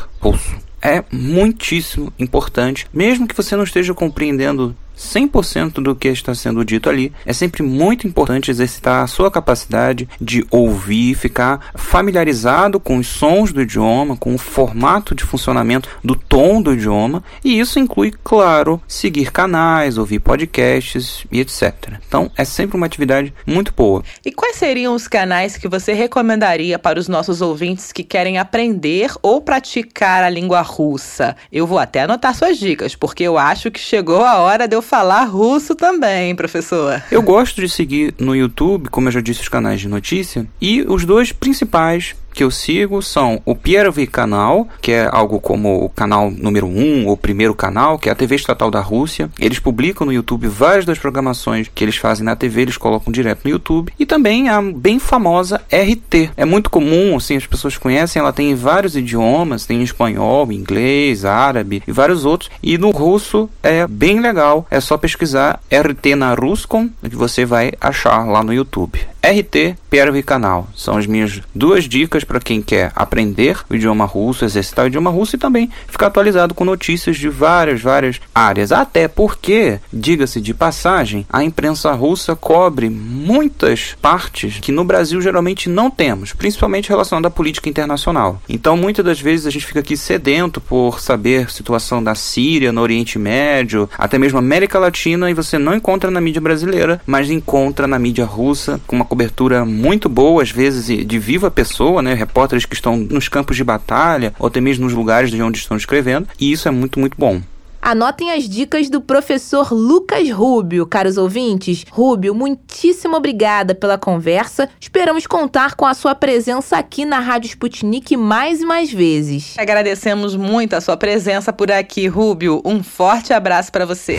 [0.80, 6.88] É muitíssimo importante, mesmo que você não esteja compreendendo 100% do que está sendo dito
[6.88, 7.12] ali.
[7.24, 13.52] É sempre muito importante exercitar a sua capacidade de ouvir, ficar familiarizado com os sons
[13.52, 18.80] do idioma, com o formato de funcionamento do tom do idioma, e isso inclui, claro,
[18.86, 21.94] seguir canais, ouvir podcasts e etc.
[22.06, 24.02] Então, é sempre uma atividade muito boa.
[24.24, 29.10] E quais seriam os canais que você recomendaria para os nossos ouvintes que querem aprender
[29.22, 31.36] ou praticar a língua russa?
[31.52, 34.82] Eu vou até anotar suas dicas, porque eu acho que chegou a hora de eu
[34.84, 37.02] falar russo também, professor.
[37.10, 40.82] Eu gosto de seguir no YouTube, como eu já disse, os canais de notícia, e
[40.82, 45.88] os dois principais que eu sigo são o Piervi Canal, que é algo como o
[45.88, 49.30] canal número 1 um, ou primeiro canal, que é a TV estatal da Rússia.
[49.38, 53.44] Eles publicam no YouTube várias das programações que eles fazem na TV, eles colocam direto
[53.44, 53.92] no YouTube.
[53.98, 56.30] E também a bem famosa RT.
[56.36, 61.82] É muito comum, assim, as pessoas conhecem, ela tem vários idiomas, tem espanhol, inglês, árabe
[61.86, 62.50] e vários outros.
[62.62, 67.72] E no russo é bem legal, é só pesquisar RT na Ruscom que você vai
[67.80, 69.00] achar lá no YouTube.
[69.22, 70.68] RT Pervi Canal.
[70.74, 75.10] São as minhas duas dicas para quem quer aprender o idioma russo, exercitar o idioma
[75.10, 78.72] russo e também ficar atualizado com notícias de várias, várias áreas.
[78.72, 85.68] Até porque, diga-se de passagem, a imprensa russa cobre muitas partes que no Brasil geralmente
[85.68, 88.40] não temos, principalmente relacionada à política internacional.
[88.48, 92.80] Então, muitas das vezes a gente fica aqui sedento por saber situação da Síria, no
[92.80, 97.86] Oriente Médio, até mesmo América Latina, e você não encontra na mídia brasileira, mas encontra
[97.86, 102.13] na mídia russa com uma cobertura muito boa, às vezes de viva pessoa, né?
[102.14, 105.76] Repórteres que estão nos campos de batalha ou até mesmo nos lugares de onde estão
[105.76, 107.40] escrevendo, e isso é muito, muito bom.
[107.84, 111.84] Anotem as dicas do professor Lucas Rubio, caros ouvintes.
[111.90, 114.70] Rubio, muitíssimo obrigada pela conversa.
[114.80, 119.54] Esperamos contar com a sua presença aqui na Rádio Sputnik mais e mais vezes.
[119.58, 122.62] Agradecemos muito a sua presença por aqui, Rubio.
[122.64, 124.18] Um forte abraço para você.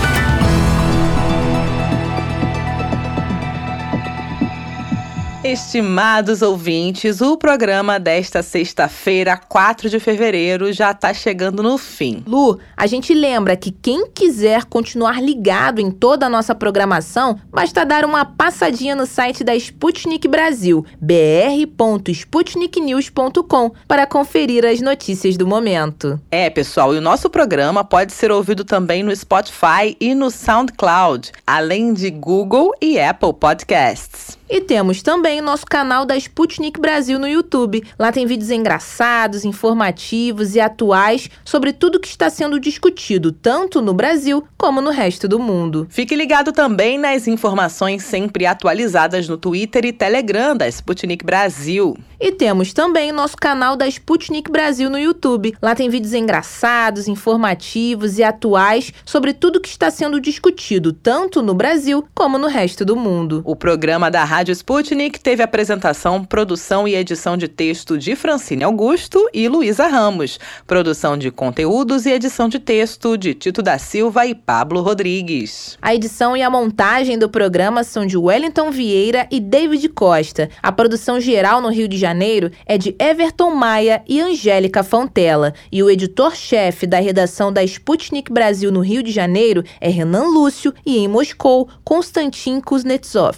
[5.51, 12.23] Estimados ouvintes, o programa desta sexta-feira, 4 de fevereiro, já está chegando no fim.
[12.25, 17.85] Lu, a gente lembra que quem quiser continuar ligado em toda a nossa programação, basta
[17.85, 26.17] dar uma passadinha no site da Sputnik Brasil, br.sputniknews.com, para conferir as notícias do momento.
[26.31, 31.33] É, pessoal, e o nosso programa pode ser ouvido também no Spotify e no SoundCloud,
[31.45, 34.39] além de Google e Apple Podcasts.
[34.53, 37.81] E temos também o nosso canal da Sputnik Brasil no YouTube.
[37.97, 43.93] Lá tem vídeos engraçados, informativos e atuais sobre tudo que está sendo discutido, tanto no
[43.93, 45.87] Brasil como no resto do mundo.
[45.89, 51.95] Fique ligado também nas informações sempre atualizadas no Twitter e Telegram da Sputnik Brasil.
[52.19, 55.55] E temos também o nosso canal da Sputnik Brasil no YouTube.
[55.59, 61.55] Lá tem vídeos engraçados, informativos e atuais sobre tudo que está sendo discutido, tanto no
[61.55, 63.41] Brasil como no resto do mundo.
[63.43, 69.29] O programa da Rádio Sputnik teve apresentação, produção e edição de texto de Francine Augusto
[69.31, 74.33] e Luísa Ramos, produção de conteúdos e edição de texto de Tito da Silva e
[74.33, 75.77] Pablo Rodrigues.
[75.79, 80.49] A edição e a montagem do programa são de Wellington Vieira e David Costa.
[80.59, 85.53] A produção geral no Rio de Janeiro é de Everton Maia e Angélica Fontela.
[85.71, 90.73] E o editor-chefe da redação da Sputnik Brasil no Rio de Janeiro é Renan Lúcio
[90.83, 93.37] e em Moscou, Konstantin Kuznetsov.